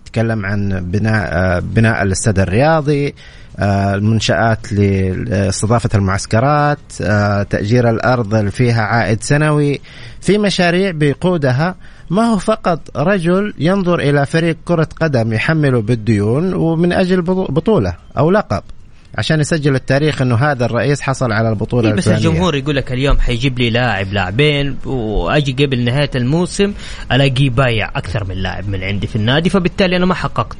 تكلم 0.06 0.46
عن 0.46 0.68
بناء 0.90 1.28
آه 1.32 1.58
بناء 1.58 2.02
الاستاد 2.02 2.38
الرياضي 2.38 3.14
آه 3.58 3.94
المنشآت 3.94 4.72
لاستضافة 4.72 5.90
المعسكرات 5.94 6.78
آه 7.02 7.42
تأجير 7.42 7.90
الأرض 7.90 8.34
اللي 8.34 8.50
فيها 8.50 8.82
عائد 8.82 9.22
سنوي. 9.22 9.80
في 10.20 10.38
مشاريع 10.38 10.90
بيقودها. 10.90 11.74
ما 12.10 12.22
هو 12.22 12.38
فقط 12.38 12.96
رجل 12.96 13.54
ينظر 13.58 14.00
إلى 14.00 14.26
فريق 14.26 14.56
كرة 14.64 14.88
قدم 15.00 15.32
يحمله 15.32 15.80
بالديون 15.82 16.54
ومن 16.54 16.92
أجل 16.92 17.22
بطولة 17.22 17.94
أو 18.18 18.30
لقب. 18.30 18.62
عشان 19.14 19.40
يسجل 19.40 19.74
التاريخ 19.74 20.22
إنه 20.22 20.34
هذا 20.34 20.64
الرئيس 20.64 21.00
حصل 21.00 21.32
على 21.32 21.48
البطولة 21.48 21.88
إيه 21.88 21.94
بس 21.94 22.08
الجمهور 22.08 22.54
يقول 22.54 22.76
لك 22.76 22.92
اليوم 22.92 23.18
حيجيب 23.18 23.58
لي 23.58 23.70
لاعب 23.70 24.12
لاعبين 24.12 24.76
وأجي 24.86 25.64
قبل 25.64 25.84
نهاية 25.84 26.10
الموسم 26.14 26.72
ألاقيه 27.12 27.50
بايع 27.50 27.90
أكثر 27.96 28.24
من 28.24 28.34
لاعب 28.34 28.68
من 28.68 28.84
عندي 28.84 29.06
في 29.06 29.16
النادي 29.16 29.50
فبالتالي 29.50 29.96
أنا 29.96 30.06
ما 30.06 30.14
حققت 30.14 30.56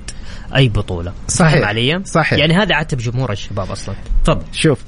أي 0.57 0.69
بطولة. 0.69 1.13
صحيح 1.29 1.69
علي؟ 1.69 2.05
صحيح. 2.05 2.39
يعني 2.39 2.55
هذا 2.55 2.75
عتب 2.75 2.99
جمهور 2.99 3.33
الشباب 3.33 3.71
أصلا. 3.71 3.95
تفضل. 4.25 4.43
شوف 4.53 4.79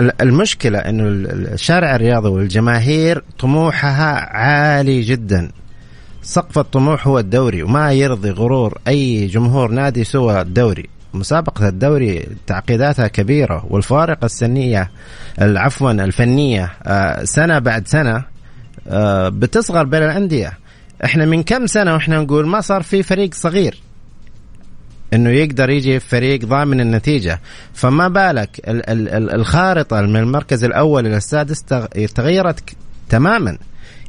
المشكلة 0.00 0.78
إنه 0.78 1.04
الشارع 1.54 1.96
الرياضي 1.96 2.28
والجماهير 2.28 3.24
طموحها 3.38 4.36
عالي 4.36 5.00
جدا. 5.00 5.50
سقف 6.22 6.58
الطموح 6.58 7.06
هو 7.06 7.18
الدوري 7.18 7.62
وما 7.62 7.92
يرضي 7.92 8.30
غرور 8.30 8.78
أي 8.88 9.26
جمهور 9.26 9.70
نادي 9.70 10.04
سوى 10.04 10.40
الدوري. 10.40 10.95
مسابقة 11.14 11.68
الدوري 11.68 12.26
تعقيداتها 12.46 13.08
كبيرة 13.08 13.66
والفارق 13.70 14.24
السنية 14.24 14.90
عفوا 15.38 15.90
الفنية 15.90 16.72
آه، 16.82 17.24
سنة 17.24 17.58
بعد 17.58 17.88
سنة 17.88 18.24
آه، 18.88 19.28
بتصغر 19.28 19.84
بين 19.84 20.02
الأندية. 20.02 20.58
إحنا 21.04 21.26
من 21.26 21.42
كم 21.42 21.66
سنة 21.66 21.94
وإحنا 21.94 22.18
نقول 22.18 22.46
ما 22.46 22.60
صار 22.60 22.82
في 22.82 23.02
فريق 23.02 23.34
صغير؟ 23.34 23.80
إنه 25.12 25.30
يقدر 25.30 25.70
يجي 25.70 26.00
فريق 26.00 26.44
ضامن 26.44 26.80
النتيجة. 26.80 27.40
فما 27.74 28.08
بالك 28.08 28.60
الخارطة 29.34 30.00
من 30.00 30.16
المركز 30.16 30.64
الأول 30.64 31.06
إلى 31.06 31.16
السادس 31.16 31.62
تغيرت 32.14 32.60
تماما. 33.08 33.58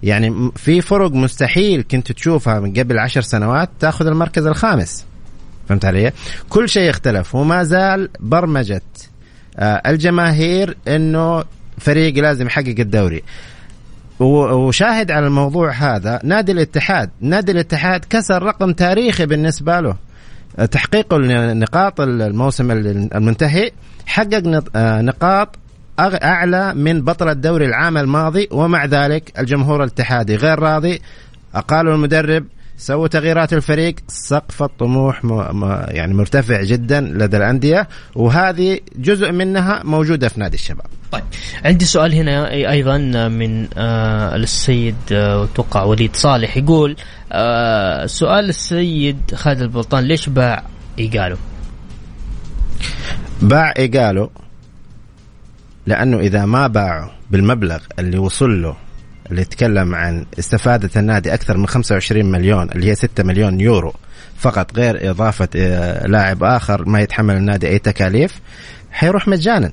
يعني 0.04 0.52
في 0.56 0.82
فرق 0.82 1.12
مستحيل 1.12 1.82
كنت 1.92 2.12
تشوفها 2.12 2.60
من 2.60 2.74
قبل 2.74 3.00
عشر 3.00 3.22
سنوات 3.22 3.70
تأخذ 3.80 4.08
المركز 4.08 4.46
الخامس. 4.46 5.06
فهمت 5.68 5.86
علي؟ 5.86 6.12
كل 6.50 6.70
شيء 6.70 6.90
اختلف 6.90 7.36
وما 7.36 7.64
زال 7.64 8.10
برمجة 8.20 8.82
آه، 9.60 9.82
الجماهير 9.86 10.78
إنه 10.88 11.44
فريق 11.78 12.16
لازم 12.16 12.46
يحقق 12.46 12.76
الدوري. 12.80 13.24
وشاهد 14.20 15.12
على 15.12 15.28
الموضوع 15.28 15.72
هذا 15.72 16.20
نادي 16.24 16.52
الاتحاد 16.52 17.10
نادي 17.22 17.52
الاتحاد 17.52 18.06
كسر 18.10 18.44
رقم 18.44 18.72
تاريخي 18.72 19.26
بالنسبة 19.26 19.80
له. 19.80 19.96
تحقيق 20.72 21.14
نقاط 21.14 22.02
الموسم 22.02 22.72
المنتهي 22.72 23.72
حقق 24.06 24.64
نقاط 24.76 25.56
أعلى 26.00 26.74
من 26.74 27.02
بطل 27.02 27.30
الدوري 27.30 27.66
العام 27.66 27.98
الماضي 27.98 28.48
ومع 28.52 28.86
ذلك 28.86 29.40
الجمهور 29.40 29.84
الاتحادي. 29.84 30.36
غير 30.36 30.60
راضي 30.60 31.02
اقالوا 31.56 31.96
المدرب 31.96 32.46
سووا 32.78 33.08
تغييرات 33.08 33.54
الفريق. 33.54 33.96
سقف 34.08 34.64
الطموح 34.64 35.26
يعني 35.88 36.14
مرتفع 36.14 36.64
جدا 36.64 37.02
لدى 37.02 37.38
الأندية 37.38 37.88
وهذه 38.16 38.80
جزء 38.96 39.32
منها 39.32 39.82
موجودة 39.84 40.28
في 40.30 40.40
نادي 40.40 40.56
الشباب. 40.56 40.86
طيب 41.12 41.24
عندي 41.66 41.86
سؤال 41.86 42.14
هنا 42.14 42.52
أيضا 42.52 42.98
من 43.28 43.68
آه 43.78 44.36
السيد 44.36 44.96
آه 45.12 45.48
توقع 45.56 45.84
وليد 45.84 46.16
صالح. 46.16 46.58
يقول 46.58 46.96
آه 47.32 48.06
سؤال 48.06 48.50
السيد 48.50 49.18
خالد 49.36 49.62
البلطان 49.62 50.04
ليش 50.04 50.30
باع 50.30 50.64
إيجالو؟ 51.00 51.38
باع 53.42 53.74
إيجالو 53.78 54.32
لأنه 55.86 56.20
إذا 56.20 56.46
ما 56.46 56.68
باعه 56.68 57.12
بالمبلغ 57.32 57.80
اللي 58.00 58.18
وصل 58.18 58.62
له 58.62 58.76
اللي 59.32 59.42
يتكلم 59.42 59.96
عن 59.96 60.26
استفادة 60.40 60.90
النادي 60.96 61.34
أكثر 61.34 61.58
من 61.58 61.68
25 61.68 62.26
مليون 62.26 62.70
اللي 62.72 62.88
هي 62.88 62.96
6 62.96 63.24
مليون 63.24 63.60
يورو. 63.60 63.94
فقط 64.38 64.78
غير 64.78 65.10
إضافة 65.10 65.48
آه، 65.56 66.08
لاعب 66.08 66.44
آخر 66.44 66.90
ما 66.90 67.02
يتحمل 67.02 67.36
النادي 67.36 67.68
أي 67.68 67.80
تكاليف 67.80 68.40
حيروح 68.92 69.28
مجانا. 69.28 69.72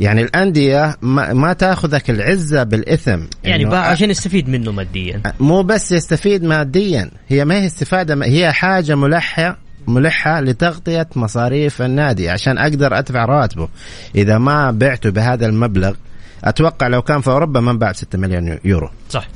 يعني 0.00 0.22
الأندية 0.22 0.96
ما, 1.02 1.32
ما 1.32 1.52
تأخذك 1.52 2.10
العزة 2.10 2.62
بالإثم 2.62 3.20
يعني 3.44 3.64
باع 3.64 3.86
عشان 3.86 4.10
يستفيد 4.10 4.48
منه 4.48 4.72
ماديا. 4.72 5.22
مو 5.40 5.62
بس 5.62 5.92
يستفيد 5.92 6.44
ماديا 6.44 7.10
هي 7.28 7.44
ما 7.44 7.54
هي 7.54 7.66
استفادة 7.66 8.24
هي 8.24 8.52
حاجة 8.52 8.94
ملحة 8.94 9.58
ملحة 9.88 10.40
لتغطية 10.40 11.08
مصاريف 11.16 11.82
النادي 11.82 12.30
عشان 12.30 12.58
أقدر 12.58 12.98
أدفع 12.98 13.24
رواتبه 13.24 13.68
إذا 14.14 14.38
ما 14.38 14.70
بعته 14.70 15.10
بهذا 15.10 15.46
المبلغ 15.46 15.94
أتوقع 16.44 16.86
لو 16.86 17.02
كان 17.02 17.20
في 17.20 17.30
أوروبا 17.30 17.60
ما 17.60 17.70
انباع 17.70 17.92
6 17.92 18.18
مليون 18.18 18.58
يورو. 18.64 18.90
صح. 19.10 19.28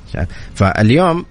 فاليوم 0.54 1.24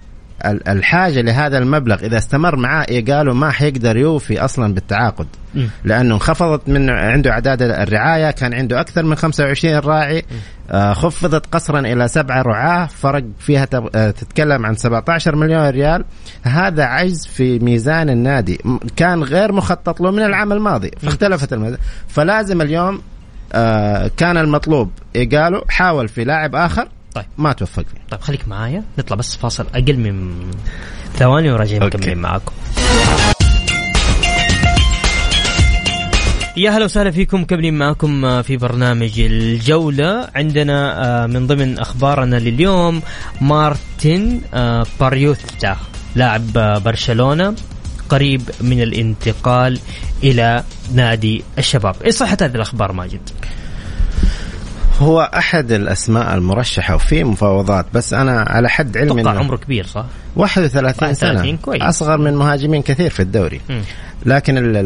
الحاجة 0.44 1.20
لهذا 1.20 1.58
المبلغ 1.58 2.04
إذا 2.04 2.18
استمر 2.18 2.56
معاه 2.56 2.86
ايجالو 2.88 3.34
ما 3.34 3.50
حيقدر 3.50 3.96
يوفي 3.96 4.44
أصلا 4.44 4.74
بالتعاقد. 4.74 5.26
م. 5.54 5.66
لأنه 5.84 6.14
انخفضت 6.14 6.68
من 6.68 6.90
عنده 6.90 7.30
أعداد 7.30 7.62
الرعاية 7.62 8.30
كان 8.30 8.54
عنده 8.54 8.80
أكثر 8.80 9.02
من 9.02 9.14
25 9.14 9.78
راعي 9.78 10.24
آه 10.70 10.92
خفضت 10.92 11.46
قصرا 11.46 11.80
إلى 11.80 12.08
سبعه 12.08 12.42
رعاة 12.42 12.86
فرق 12.86 13.24
فيها 13.38 13.68
آه، 13.94 14.10
تتكلم 14.10 14.66
عن 14.66 14.74
17 14.74 15.36
مليون 15.36 15.68
ريال. 15.68 16.04
هذا 16.42 16.84
عجز 16.84 17.26
في 17.26 17.58
ميزان 17.58 18.10
النادي 18.10 18.58
كان 18.96 19.22
غير 19.22 19.52
مخطط 19.52 20.00
له 20.00 20.10
من 20.10 20.22
العام 20.22 20.52
الماضي 20.52 20.90
فاختلفت 21.02 21.52
الميزان. 21.52 21.78
فلازم 22.08 22.62
اليوم 22.62 23.02
آه 23.52 24.10
كان 24.16 24.36
المطلوب. 24.36 24.90
إيجالو 25.16 25.64
حاول 25.68 26.08
في 26.08 26.24
لاعب 26.24 26.54
آخر. 26.54 26.88
طيب. 27.14 27.24
ما 27.38 27.52
توفق. 27.52 27.82
فيه 27.82 28.00
طيب 28.10 28.20
خليك 28.20 28.48
معايا. 28.48 28.84
نطلع 28.98 29.16
بس 29.16 29.36
فاصل 29.36 29.66
أقل 29.74 29.96
من 29.96 30.34
ثواني 31.14 31.52
وراجعين 31.52 31.84
مكملين 31.84 32.18
معاكم. 32.18 32.52
يا 36.56 36.70
هلا 36.70 36.84
وسهلا 36.84 37.10
فيكم. 37.10 37.40
مكملين 37.40 37.74
معكم 37.78 38.24
آه، 38.24 38.42
في 38.42 38.56
برنامج 38.56 39.20
الجولة. 39.20 40.28
عندنا 40.34 41.04
آه، 41.04 41.26
من 41.26 41.46
ضمن 41.46 41.78
أخبارنا 41.78 42.36
لليوم 42.36 43.02
مارتن 43.40 44.40
باريوثا 45.00 45.76
لاعب 46.14 46.52
برشلونة. 46.84 47.54
قريب 48.12 48.42
من 48.60 48.82
الانتقال 48.82 49.78
إلى 50.22 50.64
نادي 50.94 51.44
الشباب، 51.58 51.94
إيش 52.04 52.14
صحة 52.14 52.36
هذه 52.40 52.54
الأخبار 52.54 52.92
ماجد؟ 52.92 53.20
هو 55.00 55.30
أحد 55.34 55.72
الأسماء 55.72 56.34
المرشحة 56.34 56.94
وفي 56.94 57.24
مفاوضات 57.24 57.86
بس 57.94 58.14
أنا 58.14 58.44
على 58.48 58.68
حد 58.68 58.96
علمي 58.96 59.20
أتوقع 59.20 59.38
عمره 59.38 59.56
كبير 59.56 59.86
صح؟ 59.86 60.04
31 60.36 61.14
سنة 61.14 61.56
كويس. 61.56 61.82
أصغر 61.82 62.18
من 62.18 62.34
مهاجمين 62.36 62.82
كثير 62.82 63.10
في 63.10 63.20
الدوري 63.20 63.60
م. 63.70 63.80
لكن 64.26 64.76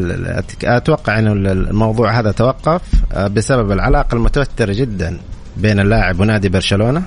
أتوقع 0.64 1.18
إنه 1.18 1.32
الموضوع 1.32 2.20
هذا 2.20 2.32
توقف 2.32 2.82
آه، 3.12 3.26
بسبب 3.26 3.72
العلاقة 3.72 4.14
المتوترة 4.14 4.72
جدا 4.72 5.18
بين 5.56 5.80
اللاعب 5.80 6.20
ونادي 6.20 6.48
برشلونة 6.48 7.02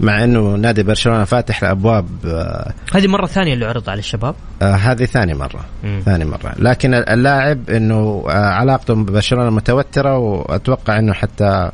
مع 0.00 0.24
إنه 0.24 0.56
نادي 0.56 0.82
برشلونة 0.82 1.24
فاتح 1.24 1.62
الأبواب 1.62 2.06
آه، 2.26 2.72
هذه 2.94 3.06
مرة 3.06 3.26
ثانية 3.26 3.54
اللي 3.54 3.66
عرض 3.66 3.90
على 3.90 3.98
الشباب؟ 3.98 4.34
آه 4.62 4.74
هذه 4.74 5.04
ثاني 5.04 5.34
مرة 5.34 5.64
مم. 5.84 6.02
ثاني 6.04 6.24
مرة. 6.24 6.54
لكن 6.58 6.94
اللاعب 6.94 7.70
إنه 7.70 8.24
آه 8.28 8.32
علاقته 8.32 8.94
ببرشلونة 8.94 9.50
متوترة 9.50 10.18
وأتوقع 10.18 10.98
إنه 10.98 11.12
حتى 11.12 11.70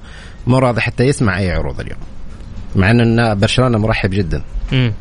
مو 0.47 0.59
راضي 0.59 0.81
حتى 0.81 1.05
يسمع 1.05 1.39
أي 1.39 1.51
عروض 1.51 1.81
اليوم 1.81 1.99
مع 2.77 2.91
إنه 2.91 3.35
برشلونة 3.35 3.79
مرحب 3.79 4.11
جدا. 4.11 4.43
مم. 4.73 4.93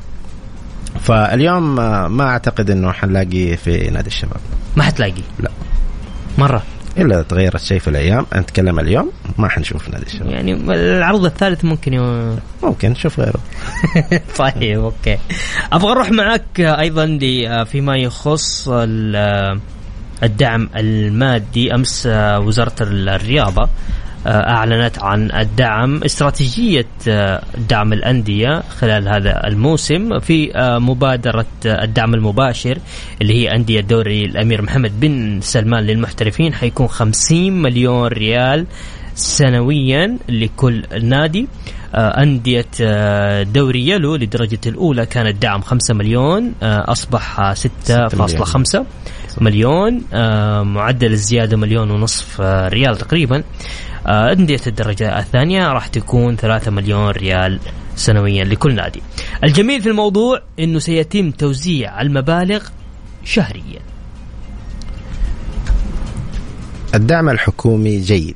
فاليوم 0.99 1.75
ما 2.17 2.23
أعتقد 2.23 2.71
إنه 2.71 2.91
حنلاقيه 2.91 3.55
في 3.55 3.89
نادي 3.89 4.07
الشباب. 4.07 4.39
ما 4.75 4.83
حتلاقيه؟ 4.83 5.23
لا. 5.39 5.49
مرة. 6.37 6.63
إلا 7.01 7.21
تغيرت 7.21 7.61
شيء 7.61 7.79
في 7.79 7.87
الأيام. 7.87 8.25
نتكلم 8.35 8.79
اليوم 8.79 9.11
ما 9.37 9.47
حنشوف 9.47 9.89
نادي 9.89 10.05
الشباب 10.05 10.29
يعني 10.29 10.53
العرض 10.53 11.25
الثالث 11.25 11.65
ممكن 11.65 11.93
يو... 11.93 12.35
ممكن 12.63 12.89
نشوف 12.89 13.19
غيره. 13.19 13.39
طيب 14.37 14.79
okay. 14.79 15.17
أبغى 15.73 15.91
أروح 15.91 16.11
معك 16.11 16.59
أيضا 16.59 17.19
فيما 17.63 17.97
يخص 17.97 18.69
الدعم 20.23 20.69
المادي 20.75 21.75
أمس 21.75 22.07
وزارة 22.37 22.75
الرياضة. 22.81 23.69
أعلنت 24.27 24.99
عن 24.99 25.31
الدعم 25.31 26.03
استراتيجية 26.03 26.87
آه، 27.07 27.43
دعم 27.69 27.93
الأندية 27.93 28.61
خلال 28.61 29.07
هذا 29.07 29.47
الموسم 29.47 30.19
في 30.19 30.55
آه، 30.55 30.79
مبادرة 30.79 31.45
الدعم 31.65 32.13
المباشر 32.13 32.77
اللي 33.21 33.33
هي 33.33 33.55
أندية 33.55 33.81
دوري 33.81 34.25
الأمير 34.25 34.61
محمد 34.61 34.99
بن 34.99 35.41
سلمان 35.41 35.83
للمحترفين. 35.83 36.53
حيكون 36.53 36.87
50 36.87 37.61
مليون 37.61 38.07
ريال 38.07 38.65
سنويا 39.15 40.17
لكل 40.29 40.83
نادي. 41.01 41.47
أندية 41.95 42.65
دوري 43.43 43.87
يلو 43.87 44.15
للدرجة 44.15 44.59
الأولى 44.67 45.05
كان 45.05 45.27
الدعم 45.27 45.61
5 45.61 45.93
مليون 45.93 46.53
أصبح 46.63 47.53
6.5 47.53 48.85
مليون. 49.41 50.03
معدل 50.63 51.11
الزيادة 51.11 51.57
مليون 51.57 51.91
ونصف 51.91 52.41
ريال 52.41 52.97
تقريبا. 52.97 53.37
آه، 53.37 53.43
أندية 54.07 54.61
الدرجة 54.67 55.19
الثانية 55.19 55.67
راح 55.67 55.87
تكون 55.87 56.35
3 56.35 56.71
مليون 56.71 57.09
ريال 57.09 57.59
سنويا 57.95 58.43
لكل 58.43 58.75
نادي. 58.75 59.01
الجميل 59.43 59.81
في 59.81 59.89
الموضوع 59.89 60.41
أنه 60.59 60.79
سيتم 60.79 61.31
توزيع 61.31 62.01
المبالغ 62.01 62.67
شهريا. 63.23 63.79
الدعم 66.95 67.29
الحكومي 67.29 67.99
جيد 67.99 68.35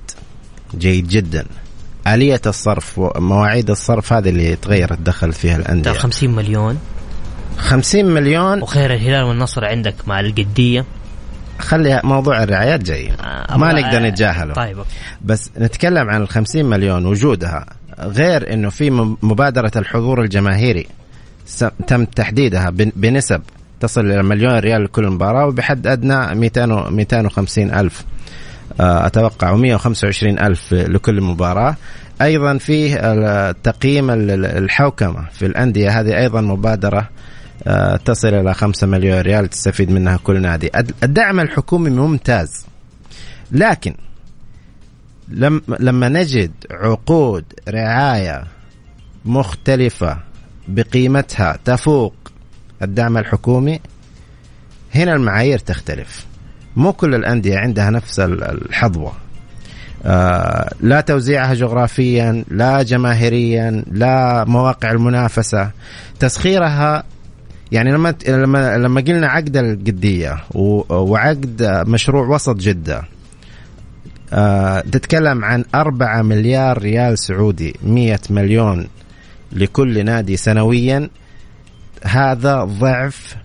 جيد 0.77 1.07
جدا. 1.07 1.45
آلية 2.07 2.41
الصرف 2.45 2.99
ومواعيد 2.99 3.69
الصرف 3.69 4.13
هذه 4.13 4.29
اللي 4.29 4.55
تغيرت 4.55 4.99
دخل 4.99 5.33
فيها 5.33 5.57
الأندية. 5.57 5.91
50 5.91 6.29
مليون. 6.29 6.79
50 7.57 8.05
مليون. 8.05 8.61
وخير 8.61 8.93
الهلال 8.93 9.23
والنصر 9.23 9.65
عندك 9.65 9.95
مع 10.07 10.19
القدية. 10.19 10.85
خلي 11.59 12.01
موضوع 12.03 12.43
الرعايات 12.43 12.83
جاي. 12.83 13.11
آه 13.11 13.57
ما 13.57 13.73
نقدر 13.73 13.99
نتجاهله. 14.03 14.53
طيب 14.53 14.77
بس 15.21 15.51
نتكلم 15.57 16.09
عن 16.09 16.21
ال 16.21 16.27
50 16.27 16.65
مليون 16.65 17.05
وجودها. 17.05 17.65
غير 17.99 18.53
إنه 18.53 18.69
في 18.69 18.89
مبادرة 19.21 19.71
الحضور 19.75 20.21
الجماهيري 20.21 20.87
تم 21.87 22.05
تحديدها 22.05 22.69
بنسب 22.95 23.41
تصل 23.79 24.05
إلى 24.05 24.23
مليون 24.23 24.59
ريال 24.59 24.83
لكل 24.83 25.09
مباراة 25.09 25.45
وبحد 25.47 25.87
أدنى 25.87 26.35
200 26.35 26.65
250 26.89 27.71
ألف. 27.71 28.05
آه، 28.79 29.05
أتوقع 29.05 29.57
و125 29.57 30.23
ألف 30.23 30.73
لكل 30.73 31.21
مباراة. 31.21 31.75
أيضا 32.21 32.57
فيه 32.57 32.95
تقييم 33.51 34.09
الحوكمة 34.09 35.25
في 35.33 35.45
الأندية. 35.45 35.99
هذه 35.99 36.17
أيضا 36.17 36.41
مبادرة 36.41 37.09
تصل 38.05 38.27
إلى 38.27 38.53
5 38.53 38.87
مليون 38.87 39.19
ريال 39.19 39.49
تستفيد 39.49 39.91
منها 39.91 40.17
كل 40.17 40.41
نادي. 40.41 40.71
الدعم 41.03 41.39
الحكومي 41.39 41.89
ممتاز 41.89 42.65
لكن 43.51 43.95
لما 45.79 46.09
نجد 46.09 46.51
عقود 46.71 47.45
رعاية 47.69 48.43
مختلفة 49.25 50.17
بقيمتها 50.67 51.59
تفوق 51.65 52.13
الدعم 52.81 53.17
الحكومي 53.17 53.79
هنا 54.95 55.13
المعايير 55.13 55.59
تختلف. 55.59 56.25
مو 56.75 56.93
كل 56.93 57.15
الأندية 57.15 57.57
عندها 57.57 57.89
نفس 57.89 58.19
الحظوة. 58.19 59.13
آه 60.05 60.73
لا 60.81 61.01
توزيعها 61.01 61.53
جغرافيا 61.53 62.45
لا 62.47 62.83
جماهيريا 62.83 63.83
لا 63.91 64.45
مواقع 64.45 64.91
المنافسة. 64.91 65.71
تسخيرها 66.19 67.03
يعني 67.73 67.91
لما 67.91 68.15
لما 68.27 68.77
لما 68.77 69.01
قلنا 69.01 69.27
عقد 69.27 69.57
القدية 69.57 70.43
وعقد 70.89 71.83
مشروع 71.87 72.27
وسط 72.27 72.55
جدة 72.55 73.03
آه 74.33 74.79
تتكلم 74.79 75.45
عن 75.45 75.65
أربعة 75.75 76.21
مليار 76.21 76.77
ريال 76.77 77.19
سعودي 77.19 77.75
مية 77.83 78.19
مليون 78.29 78.87
لكل 79.51 80.05
نادي 80.05 80.37
سنويا. 80.37 81.09
هذا 82.03 82.63
ضعف 82.63 83.35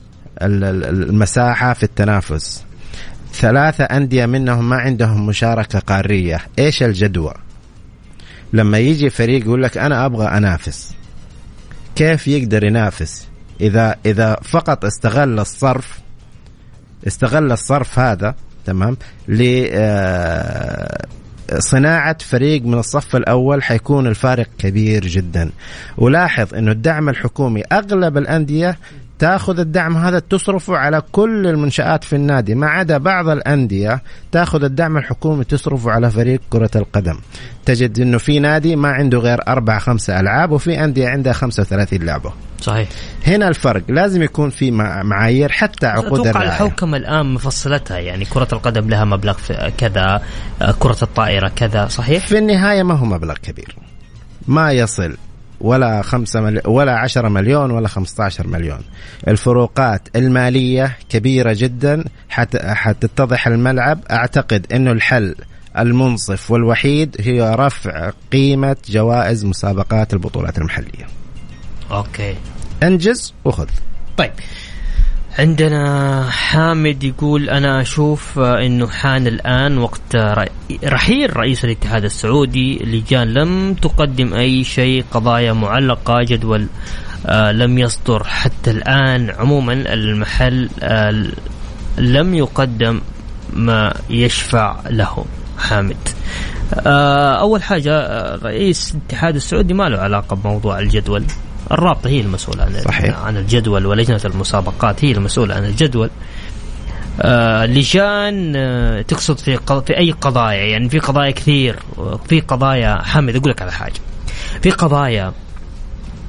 المساحة 0.43 1.73
في 1.73 1.83
التنافس. 1.83 2.65
ثلاثة 3.33 3.85
أندية 3.85 4.27
منهم 4.27 4.69
ما 4.69 4.77
عندهم 4.77 5.27
مشاركة 5.27 5.79
قارية. 5.79 6.41
إيش 6.59 6.83
الجدوى؟ 6.83 7.35
لما 8.53 8.79
يجي 8.79 9.11
فريق 9.11 9.45
يقول 9.45 9.63
لك 9.63 9.79
أنا 9.79 10.07
أبغى 10.07 10.27
أنافس. 10.27 10.95
كيف 11.97 12.29
يقدر 12.29 12.65
ينافس؟ 12.65 13.28
إذا 13.61 13.97
إذا 14.07 14.37
فقط 14.43 14.85
استغل 14.85 15.41
الصرف 15.41 15.99
استغل 17.07 17.53
الصرف 17.53 17.99
هذا 17.99 18.35
تمام 18.67 18.97
لصناعة 21.51 22.19
فريق 22.21 22.63
من 22.63 22.79
الصف 22.79 23.17
الأول 23.17 23.63
حيكون 23.63 24.07
الفارق 24.07 24.49
كبير 24.59 25.07
جدا. 25.07 25.51
ولاحظ 25.97 26.55
أنه 26.55 26.73
الدعم 26.73 27.09
الحكومي 27.09 27.63
أغلب 27.73 28.19
الأندية 28.19 28.79
تاخذ 29.19 29.59
الدعم 29.59 29.97
هذا 29.97 30.19
تصرفه 30.19 30.77
على 30.77 31.03
كل 31.13 31.47
المنشآت 31.47 32.05
في 32.05 32.17
النادي 32.17 32.55
ما 32.55 32.67
عدا 32.67 32.99
بعض 32.99 33.29
الأندية 33.29 34.03
تاخذ 34.33 34.65
الدعم 34.65 34.97
الحكومي 34.97 35.45
تصرفه 35.45 35.91
على 35.91 36.11
فريق 36.11 36.41
كرة 36.51 36.71
القدم. 36.77 37.19
تجد 37.65 38.01
أنه 38.01 38.19
في 38.19 38.39
نادي 38.39 38.77
ما 38.77 38.89
عنده 38.89 39.19
غير 39.19 39.49
أربع 39.49 39.79
خمسة 39.79 40.21
ألعاب 40.21 40.51
وفي 40.51 40.85
أندية 40.85 41.09
عندها 41.09 41.33
35 41.33 42.03
لعبة 42.03 42.33
صحيح. 42.61 42.89
هنا 43.27 43.49
الفرق 43.49 43.83
لازم 43.89 44.23
يكون 44.23 44.51
في 44.51 44.71
معايير 44.71 45.53
حتى 45.53 45.87
عقود 45.87 46.27
أتوقع 46.27 46.43
الحوكمه 46.43 46.97
الآن 46.97 47.27
مفصلتها 47.27 47.99
يعني 47.99 48.25
كرة 48.25 48.49
القدم 48.53 48.89
لها 48.89 49.05
مبلغ 49.05 49.37
كذا 49.79 50.23
كرة 50.79 50.99
الطائرة 51.03 51.49
كذا 51.57 51.89
صحيح؟ 51.89 52.27
في 52.27 52.39
النهاية 52.39 52.83
ما 52.83 52.95
هو 52.95 53.05
مبلغ 53.05 53.35
كبير. 53.35 53.77
ما 54.49 54.73
يصل 54.73 55.17
ولا 55.61 56.03
خمسة 56.03 56.41
ملي... 56.41 56.63
ولا 56.65 56.99
عشرة 56.99 57.29
مليون 57.29 57.71
ولا 57.71 57.89
خمسة 57.89 58.25
عشر 58.25 58.47
مليون. 58.47 58.81
الفروقات 59.29 60.09
المالية 60.17 60.97
كبيرة 61.09 61.53
جدا. 61.53 62.05
حت... 62.29 62.57
حتتضح 62.57 63.47
الملعب. 63.47 64.01
أعتقد 64.11 64.67
أنه 64.73 64.93
الحل 64.93 65.35
المنصف 65.79 66.51
والوحيد 66.51 67.17
هي 67.21 67.55
رفع 67.55 68.13
قيمة 68.33 68.77
جوائز 68.89 69.45
مسابقات 69.45 70.13
البطولات 70.13 70.59
المحلية. 70.59 71.07
Okay. 71.91 72.35
انجز 72.83 73.35
وخذ. 73.45 73.69
طيب. 74.17 74.33
عندنا 75.39 76.25
حامد 76.31 77.05
يقول 77.05 77.51
أنا 77.51 77.81
أشوف 77.81 78.39
إنه 78.39 78.89
حان 78.89 79.27
الآن 79.27 79.79
وقت 79.79 80.17
رحيل 80.85 81.37
رئيس 81.37 81.65
الاتحاد 81.65 82.05
السعودي 82.05 82.85
اللجان 82.85 83.29
لم 83.29 83.75
تقدم 83.75 84.35
أي 84.35 84.65
شيء 84.65 85.05
قضايا 85.11 85.53
معلقة 85.53 86.23
جدول 86.23 86.67
آه، 87.27 87.53
لم 87.53 87.79
يصدر 87.79 88.25
حتى 88.25 88.71
الآن. 88.71 89.31
عموما 89.31 89.73
المحل 89.73 90.69
آه، 90.83 91.25
لم 91.99 92.35
يقدم 92.35 93.01
ما 93.53 93.95
يشفع 94.11 94.77
له. 94.91 95.25
حامد. 95.59 95.97
آه، 96.75 97.41
أول 97.41 97.63
حاجة 97.63 98.07
رئيس 98.35 98.95
الاتحاد 98.95 99.35
السعودي 99.37 99.75
ما 99.75 99.89
له 99.89 99.99
علاقة 99.99 100.37
بموضوع 100.37 100.79
الجدول. 100.79 101.25
الرابطة 101.73 102.09
هي 102.09 102.21
المسؤولة 102.21 102.65
عن 102.65 102.73
صحيح. 102.85 103.19
عن 103.19 103.37
الجدول 103.37 103.87
ولجنة 103.87 104.21
المسابقات 104.25 105.05
هي 105.05 105.13
المسؤولة 105.13 105.55
عن 105.55 105.65
الجدول 105.65 106.11
آه 107.21 107.67
لجان 107.67 108.53
آه 108.57 109.03
تقصد 109.03 109.39
في 109.39 109.59
في 109.87 109.99
أي 109.99 110.11
قضايا 110.11 110.65
يعني 110.65 110.89
في 110.89 110.99
قضايا 110.99 111.31
كثير 111.31 111.77
في 112.29 112.41
قضايا 112.41 113.03
حمد 113.03 113.37
أقول 113.37 113.51
لك 113.51 113.63
على 113.63 113.73
حاجة 113.73 114.01
في 114.63 114.71
قضايا 114.71 115.33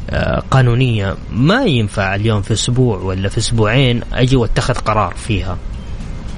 آه 0.09 0.43
قانونية 0.51 1.15
ما 1.31 1.63
ينفع 1.65 2.15
اليوم 2.15 2.41
في 2.41 2.53
أسبوع 2.53 2.97
ولا 2.97 3.29
في 3.29 3.37
أسبوعين 3.37 4.01
أجي 4.13 4.35
وأتخذ 4.35 4.73
قرار 4.73 5.13
فيها 5.27 5.57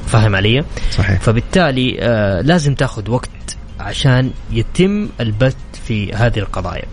فاهم 0.08 0.36
علي؟ 0.36 0.64
صحيح 0.92 1.22
فبالتالي 1.22 1.98
آه 2.00 2.42
لازم 2.42 2.76
تاخذ 2.76 3.10
وقت 3.12 3.30
عشان 3.80 4.32
يتم 4.52 5.10
البت 5.22 5.56
في 5.88 6.14
هذه 6.14 6.40
القضايا. 6.40 6.86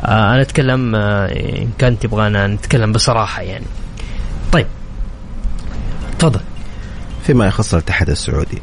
آه 0.00 0.34
أنا 0.34 0.40
أتكلم 0.40 0.94
آه 0.94 1.26
إن 1.26 1.70
كان 1.78 1.98
تبغانا 1.98 2.46
نتكلم 2.46 2.92
بصراحة 2.92 3.42
يعني. 3.42 3.66
طيب. 4.52 4.66
تفضل. 6.18 6.40
فيما 7.22 7.46
يخص 7.46 7.74
الاتحاد 7.74 8.10
السعودي. 8.10 8.62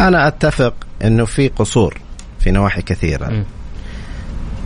أنا 0.00 0.28
أتفق 0.28 0.74
إنه 1.04 1.24
في 1.24 1.48
قصور 1.48 2.00
في 2.40 2.50
نواحي 2.50 2.82
كثيرة. 2.82 3.26
م. 3.26 3.44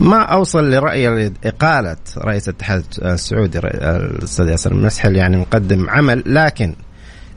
ما 0.00 0.22
أوصل 0.22 0.70
لرأي 0.70 1.32
إقالة 1.44 1.96
رئيس 2.18 2.48
الاتحاد 2.48 2.84
السعودي 3.02 3.58
الأستاذ 3.58 4.48
ياسر 4.48 4.72
المسحل 4.72 5.16
يعني 5.16 5.36
مقدم 5.36 5.90
عمل 5.90 6.22
لكن 6.26 6.74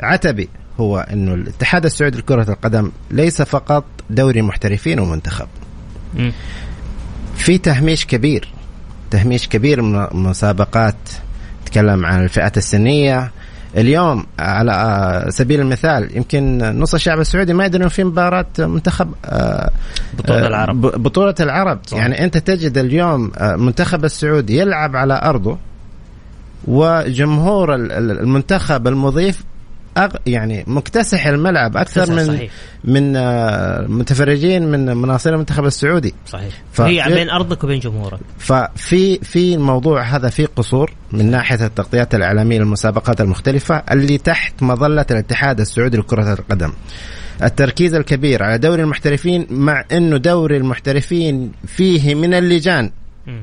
عتبي 0.02 0.50
هو 0.80 1.00
إنه 1.00 1.34
الاتحاد 1.34 1.86
السعودي 1.86 2.18
لكرة 2.18 2.52
القدم 2.52 2.92
ليس 3.12 3.42
فقط 3.42 3.86
دوري 4.10 4.42
محترفين 4.42 5.00
ومنتخب. 5.00 5.48
م. 6.14 6.32
في 7.36 7.58
تهميش 7.58 8.06
كبير 8.06 8.48
تهميش 9.12 9.48
كبير 9.48 9.82
من 9.82 10.08
مسابقات 10.12 10.96
تكلم 11.66 12.06
عن 12.06 12.24
الفئات 12.24 12.58
السنية. 12.58 13.32
اليوم 13.78 14.26
على 14.40 15.26
سبيل 15.30 15.60
المثال 15.62 16.18
يمكن 16.18 16.58
نص 16.58 16.94
الشعب 16.94 17.20
السعودي 17.20 17.54
ما 17.54 17.66
يدري 17.66 17.90
في 17.90 18.04
مباراة 18.04 18.46
منتخب 18.60 19.14
آه، 19.26 19.72
بطولة 20.18 20.46
آه، 20.46 20.48
العرب. 20.48 20.82
بطولة 20.82 21.36
العرب. 21.40 21.80
صح. 21.86 21.98
يعني 21.98 22.24
أنت 22.24 22.38
تجد 22.38 22.78
اليوم 22.78 23.32
آه، 23.38 23.56
منتخب 23.56 24.06
السعودي 24.06 24.58
يلعب 24.58 24.96
على 24.96 25.22
أرضه 25.24 25.58
وجمهور 26.68 27.76
المنتخب 27.76 28.88
المضيف 28.88 29.44
أغ... 29.98 30.16
يعني 30.26 30.64
مكتسح 30.68 31.28
الملعب 31.28 31.78
أكثر 31.78 32.12
من 32.12 32.26
صحيح. 32.26 32.52
من 32.84 33.16
آه، 33.16 33.82
متفرجين 33.88 34.72
من 34.72 34.98
مناصير 34.98 35.34
المنتخب 35.34 35.66
السعودي. 35.66 36.14
صحيح. 36.28 36.54
فهي 36.74 37.04
بين 37.14 37.30
أرضك 37.30 37.64
وبين 37.64 37.80
جمهورك. 37.80 38.20
ففي 38.38 39.20
في 39.20 39.56
الموضوع 39.56 40.02
هذا 40.04 40.30
في 40.30 40.46
قصور 40.46 40.92
من 41.12 41.32
ناحية 41.32 41.66
التغطيات 41.66 42.16
الإعلامية 42.16 42.60
للمسابقات 42.60 43.22
المختلفة 43.22 43.84
اللي 43.92 44.18
تحت 44.18 44.64
مظلة 44.64 45.06
الاتحاد 45.12 45.60
السعودي 45.60 45.98
لكرة 45.98 46.34
القدم. 46.34 46.74
التركيز 47.44 47.94
الكبير 47.94 48.44
على 48.44 48.58
دوري 48.58 48.82
المحترفين 48.82 49.48
مع 49.50 49.84
إنه 49.92 50.18
دوري 50.18 50.58
المحترفين 50.58 51.52
فيه 51.68 52.16
من 52.16 52.34
اللجان 52.34 52.92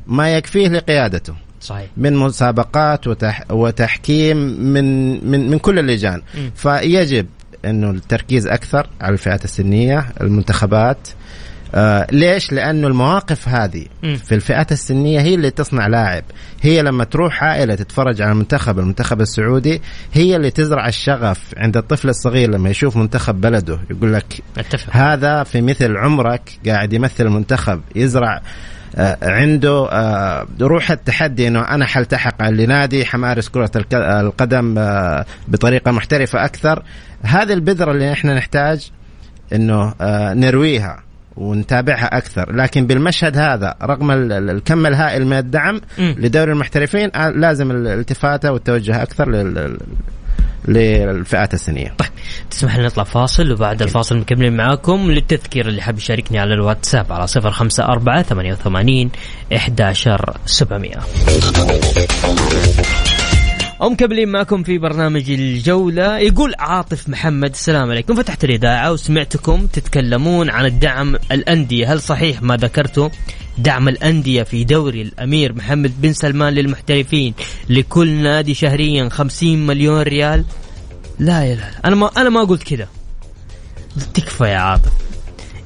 ما 0.07 0.37
يكفيه 0.37 0.69
لقيادته. 0.69 1.35
صحيح 1.62 1.87
من 1.96 2.16
مسابقات 2.16 3.07
وتح 3.07 3.42
وتحكيم 3.51 4.37
من 4.72 5.11
من 5.31 5.51
من 5.51 5.59
كل 5.59 5.79
اللجان 5.79 6.22
م. 6.35 6.51
فيجب 6.55 7.27
إنه 7.64 7.90
التركيز 7.90 8.46
أكثر 8.46 8.87
على 9.01 9.12
الفئات 9.12 9.44
السنية 9.44 10.07
المنتخبات 10.20 11.09
آه 11.75 12.07
ليش؟ 12.12 12.53
لأنه 12.53 12.87
المواقف 12.87 13.48
هذه 13.48 13.87
م. 14.03 14.16
في 14.16 14.35
الفئات 14.35 14.72
السنية 14.72 15.20
هي 15.20 15.35
اللي 15.35 15.51
تصنع 15.51 15.87
لاعب، 15.87 16.25
هي 16.62 16.83
لما 16.83 17.05
تروح 17.05 17.44
عائلة 17.44 17.75
تتفرج 17.75 18.22
على 18.22 18.33
المنتخب 18.33 18.79
المنتخب 18.79 19.20
السعودي 19.20 19.83
هي 20.12 20.37
اللي 20.37 20.51
تزرع 20.51 20.88
الشغف 20.88 21.55
عند 21.57 21.77
الطفل 21.77 22.09
الصغير 22.09 22.51
لما 22.51 22.70
يشوف 22.70 22.96
منتخب 22.96 23.40
بلده 23.40 23.79
يقول 23.90 24.12
لك 24.12 24.42
أتفق. 24.59 24.96
هذا 24.96 25.42
في 25.42 25.61
مثل 25.61 25.96
عمرك 25.96 26.59
قاعد 26.66 26.92
يمثل 26.92 27.27
المنتخب 27.27 27.81
يزرع 27.96 28.42
عنده 29.23 29.89
آه، 29.91 30.47
روح 30.61 30.91
التحدي 30.91 31.49
إنه 31.49 31.61
أنا 31.61 31.87
حلتحق 31.87 32.43
لنادي 32.43 33.05
حمارس 33.05 33.49
كرة 33.49 33.71
القدم 33.95 34.79
آه، 34.79 35.25
بطريقة 35.49 35.91
محترفة 35.91 36.45
أكثر. 36.45 36.83
هذه 37.23 37.53
البذرة 37.53 37.93
اللي 37.93 38.13
إحنا 38.13 38.35
نحتاج 38.35 38.91
إنه 39.53 39.95
نرويها 40.35 41.03
ونتابعها 41.37 42.17
أكثر. 42.17 42.53
لكن 42.57 42.87
بالمشهد 42.87 43.39
هذا 43.39 43.75
رغم 43.83 44.11
الكم 44.11 44.87
الهائل 44.87 45.27
من 45.27 45.39
الدعم 45.39 45.81
لدوري 45.99 46.53
المحترفين 46.53 47.11
لازم 47.35 47.71
الالتفاتة 47.71 48.53
والتوجه 48.53 49.03
أكثر 49.03 49.31
للفئات 50.69 51.54
السنية. 51.54 51.94
طيب 51.98 52.10
تسمح 52.50 52.77
لنا 52.77 52.87
نطلع 52.87 53.04
فاصل 53.04 53.52
وبعد 53.52 53.83
الفاصل 53.83 54.17
مكملين 54.17 54.56
معاكم 54.56 55.10
للتذكير 55.10 55.69
اللي 55.69 55.83
حاب 55.83 55.98
يشاركني 55.98 56.38
على 56.38 56.54
الواتساب 56.54 57.13
على 57.13 57.27
054 57.37 58.23
88 58.23 59.10
11700. 59.52 60.92
ومكملين 63.81 64.29
معكم 64.29 64.63
في 64.63 64.79
برنامج 64.79 65.31
الجولة 65.31 66.19
يقول 66.19 66.54
عاطف 66.58 67.08
محمد 67.08 67.50
السلام 67.50 67.90
عليكم 67.90 68.15
فتحت 68.15 68.44
الإذاعة 68.44 68.92
وسمعتكم 68.92 69.67
تتكلمون 69.67 70.50
عن 70.50 70.65
الدعم 70.65 71.17
الأندية 71.33 71.92
هل 71.92 72.00
صحيح 72.00 72.42
ما 72.42 72.56
ذكرته 72.56 73.10
دعم 73.59 73.88
الأندية 73.88 74.42
في 74.42 74.65
دوري 74.65 75.03
الأمير 75.03 75.53
محمد 75.53 76.00
بن 76.00 76.13
سلمان 76.13 76.53
للمحترفين 76.53 77.35
لكل 77.69 78.15
نادي 78.15 78.55
شهريا 78.55 79.09
50 79.09 79.67
مليون 79.67 80.03
ريال. 80.03 80.44
لا 81.19 81.44
يا 81.44 81.55
لا 81.55 81.71
أنا 81.85 81.96
ما 81.96 82.11
أنا 82.17 82.29
ما 82.29 82.44
قلت 82.44 82.63
كذا. 82.63 82.88
تكفى 84.15 84.44
يا 84.44 84.57
عاطف. 84.57 84.92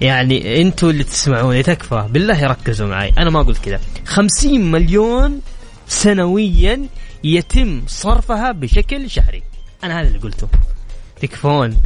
يعني 0.01 0.63
أنتوا 0.63 0.91
اللي 0.91 1.05
تسمعوني 1.05 1.63
تكفى. 1.63 2.07
بالله 2.11 2.47
ركزوا 2.47 2.89
معي 2.89 3.13
أنا 3.19 3.31
ما 3.31 3.43
قلت 3.43 3.59
كذا. 3.59 3.81
50 4.05 4.71
مليون 4.71 5.41
سنويا 5.89 6.87
يتم 7.25 7.83
صرفها 7.87 8.53
بشكل 8.53 9.11
شهري. 9.11 9.43
أنا 9.85 10.01
هذا 10.01 10.09
اللي 10.09 10.19
قلته. 10.19 10.49
تكفون. 11.21 11.77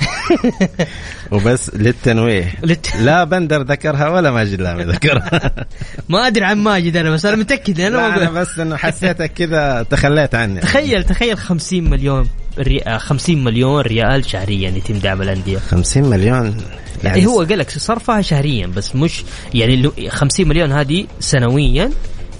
وبس 1.32 1.70
للتنويه. 1.74 2.54
للت... 2.62 2.96
لا 3.00 3.24
بندر 3.24 3.62
ذكرها 3.62 4.08
ولا 4.08 4.30
ماجد 4.30 4.60
لامي 4.60 4.84
ذكرها. 4.84 5.66
ما 6.08 6.26
أدري 6.26 6.44
عن 6.44 6.58
ماجد 6.58 6.96
أنا 6.96 7.10
بس 7.10 7.26
أنا 7.26 7.36
متأكد 7.36 7.80
أنا 7.80 8.16
أنا 8.16 8.30
بس 8.30 8.58
إنه 8.58 8.76
حسيتك 8.76 9.32
كذا 9.32 9.86
تخليت 9.90 10.34
عني. 10.34 10.60
تخيل 10.60 11.04
تخيل 11.04 11.38
50 11.38 11.90
مليون 11.90 12.28
ري... 12.58 12.98
50 12.98 13.44
مليون 13.44 13.80
ريال 13.80 14.24
شهريا 14.24 14.70
يتم 14.70 14.94
دعم 14.94 15.22
الأندية. 15.22 15.58
50 15.58 16.04
مليون؟ 16.10 16.56
يعني 17.04 17.26
هو 17.26 17.42
قال 17.42 17.58
لك 17.58 17.70
صرفها 17.70 18.20
شهريا 18.22 18.66
بس 18.66 18.96
مش 18.96 19.24
يعني 19.54 19.90
50 20.08 20.48
مليون 20.48 20.72
هذه 20.72 21.06
سنويا 21.20 21.90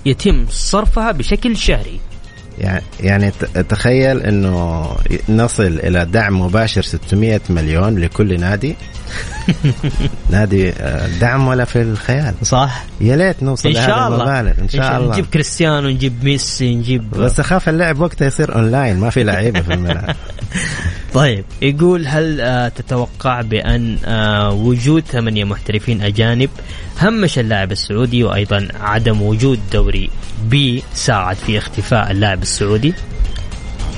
يتم 0.06 0.46
صرفها 0.50 1.12
بشكل 1.12 1.56
شهري. 1.56 2.00
يعني 3.00 3.32
تخيل 3.68 4.22
إنه 4.22 4.88
نصل 5.28 5.62
إلى 5.66 6.04
دعم 6.04 6.40
مباشر 6.40 6.82
600 6.82 7.40
مليون 7.50 7.98
لكل 7.98 8.40
نادي. 8.40 8.76
نادي 10.30 10.70
آه، 10.70 11.08
دعم 11.20 11.48
ولا 11.48 11.64
في 11.64 11.82
الخيال. 11.82 12.34
صح. 12.42 12.84
يا 13.00 13.16
ليت 13.16 13.42
نوصل 13.42 13.68
إن 13.68 13.74
شاء 13.74 14.08
الله. 14.08 14.40
إن 14.40 14.68
شاء 14.68 14.98
الله. 14.98 15.12
نجيب 15.12 15.26
كريستيانو 15.26 15.88
نجيب 15.88 16.24
ميسي 16.24 16.74
نجيب 16.74 17.10
بس 17.10 17.40
أخاف 17.40 17.68
اللعب 17.68 18.00
وقتها 18.00 18.26
يصير 18.26 18.54
أونلاين 18.54 18.96
ما 19.00 19.10
في 19.10 19.22
لعيبة 19.22 19.60
في 19.60 19.74
الملعب. 19.74 20.16
طيب 21.14 21.44
يقول 21.62 22.06
هل 22.06 22.40
آه 22.40 22.68
تتوقع 22.68 23.40
بأن 23.40 23.98
آه 24.04 24.52
وجود 24.52 25.04
ثمانية 25.06 25.44
محترفين 25.44 26.02
أجانب 26.02 26.50
همش 27.02 27.38
اللاعب 27.38 27.72
السعودي 27.72 28.24
وأيضا 28.24 28.68
عدم 28.80 29.22
وجود 29.22 29.60
دوري 29.72 30.10
بي 30.44 30.82
ساعد 30.94 31.36
في 31.36 31.58
اختفاء 31.58 32.10
اللاعب 32.10 32.42
السعودي؟ 32.48 32.94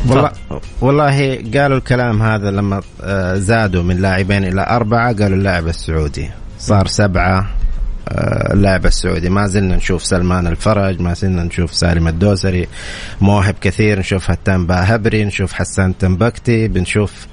والله 0.09 0.33
والله 0.81 1.37
قالوا 1.55 1.79
الكلام 1.79 2.23
هذا 2.23 2.51
لما 2.51 2.81
آه، 3.03 3.35
زادوا 3.35 3.83
من 3.83 3.97
لاعبين 3.97 4.45
إلى 4.45 4.67
أربعة 4.67 5.15
قالوا 5.15 5.37
اللاعب 5.37 5.69
السعودي. 5.69 6.31
صار 6.59 6.87
سبعة 6.87 7.51
آه، 8.09 8.53
اللاعب 8.53 8.87
السعودي. 8.87 9.29
ما 9.29 9.47
زلنا 9.47 9.77
نشوف 9.77 10.05
سلمان 10.05 10.47
الفرج 10.47 11.01
ما 11.01 11.15
زلنا 11.15 11.45
نشوف 11.45 11.75
سالم 11.75 12.09
الدوسري 12.09 12.69
مواهب 13.21 13.55
كثير. 13.61 13.99
نشوف 13.99 14.31
هتان 14.31 14.67
باهبري 14.67 15.25
نشوف 15.25 15.53
حسان 15.53 15.99
تنبكتي 15.99 16.69
بنشوف 16.69 17.27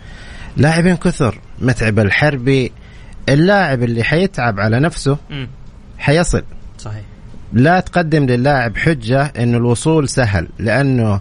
لاعبين 0.57 0.95
كثر. 0.95 1.39
متعب 1.61 1.99
الحربي 1.99 2.71
اللاعب 3.29 3.83
اللي 3.83 4.03
حيتعب 4.03 4.59
على 4.59 4.79
نفسه 4.79 5.17
حيصل. 5.97 6.43
صحيح. 6.77 7.03
لا 7.53 7.79
تقدم 7.79 8.25
للاعب 8.25 8.77
حجة 8.77 9.23
انه 9.23 9.57
الوصول 9.57 10.09
سهل 10.09 10.47
لأنه 10.59 11.19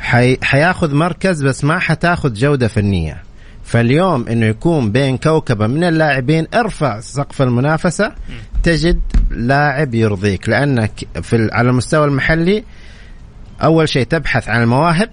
حي... 0.00 0.36
حياخذ 0.42 0.94
مركز 0.94 1.44
بس 1.44 1.64
ما 1.64 1.78
حتاخذ 1.78 2.34
جودة 2.34 2.68
فنية. 2.68 3.22
فاليوم 3.64 4.28
إنه 4.28 4.46
يكون 4.46 4.92
بين 4.92 5.16
كوكبة 5.16 5.66
من 5.66 5.84
اللاعبين 5.84 6.46
ارفع 6.54 7.00
سقف 7.00 7.42
المنافسة 7.42 8.12
تجد 8.62 9.00
لاعب 9.30 9.94
يرضيك 9.94 10.48
لأنك 10.48 10.92
في 11.22 11.48
على 11.52 11.70
المستوى 11.70 12.04
المحلي 12.04 12.64
أول 13.62 13.88
شيء 13.88 14.06
تبحث 14.06 14.48
عن 14.48 14.62
المواهب 14.62 15.10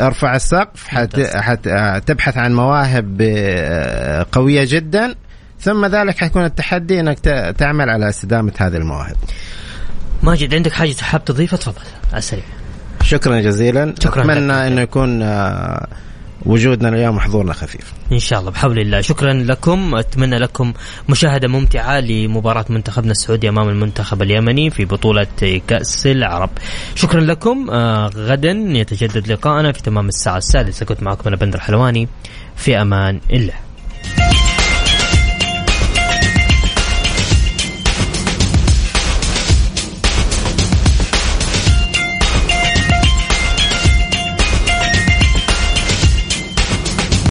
ارفع 0.00 0.36
السقف 0.36 0.86
حت... 0.86 1.20
حت... 1.20 1.68
تبحث 2.06 2.36
عن 2.38 2.54
مواهب 2.54 3.18
آه، 3.20 4.26
قوية 4.32 4.64
جدا 4.68 5.14
ثم 5.62 5.86
ذلك 5.86 6.18
حيكون 6.18 6.44
التحدي 6.44 7.00
إنك 7.00 7.18
تعمل 7.58 7.90
على 7.90 8.08
استدامة 8.08 8.52
هذه 8.58 8.76
المواهب. 8.76 9.16
ماجد 10.22 10.54
عندك 10.54 10.72
حاجة 10.72 10.94
حاب 10.94 11.24
تضيفها؟ 11.24 11.56
تفضل 11.56 11.82
على 12.10 12.18
السريع. 12.18 12.44
شكرا 13.02 13.40
جزيلا. 13.40 13.94
شكرا 14.00 14.22
أتمنى 14.22 14.66
إنه 14.66 14.80
يكون 14.80 15.22
آه، 15.22 15.86
وجودنا 16.46 16.88
اليوم 16.88 17.16
وحضورنا 17.16 17.52
خفيف. 17.52 17.92
إن 18.12 18.18
شاء 18.18 18.40
الله 18.40 18.50
بحول 18.50 18.78
الله. 18.78 19.00
شكرا 19.00 19.32
لكم. 19.32 19.94
أتمنى 19.94 20.38
لكم 20.38 20.72
مشاهدة 21.08 21.48
ممتعة 21.48 22.00
لمباراة 22.00 22.64
منتخبنا 22.68 23.10
السعودي 23.10 23.48
أمام 23.48 23.68
المنتخب 23.68 24.22
اليمني 24.22 24.70
في 24.70 24.84
بطولة 24.84 25.26
كأس 25.68 26.06
العرب. 26.06 26.50
شكرا 26.94 27.20
لكم. 27.20 27.70
آه 27.70 28.06
غدا 28.06 28.50
يتجدد 28.50 29.32
لقاءنا 29.32 29.72
في 29.72 29.82
تمام 29.82 30.08
الساعة 30.08 30.38
السادسة. 30.38 30.86
كنت 30.86 31.02
معكم 31.02 31.22
أنا 31.26 31.36
بندر 31.36 31.60
حلواني. 31.60 32.08
في 32.56 32.82
أمان 32.82 33.20
الله. 33.30 33.54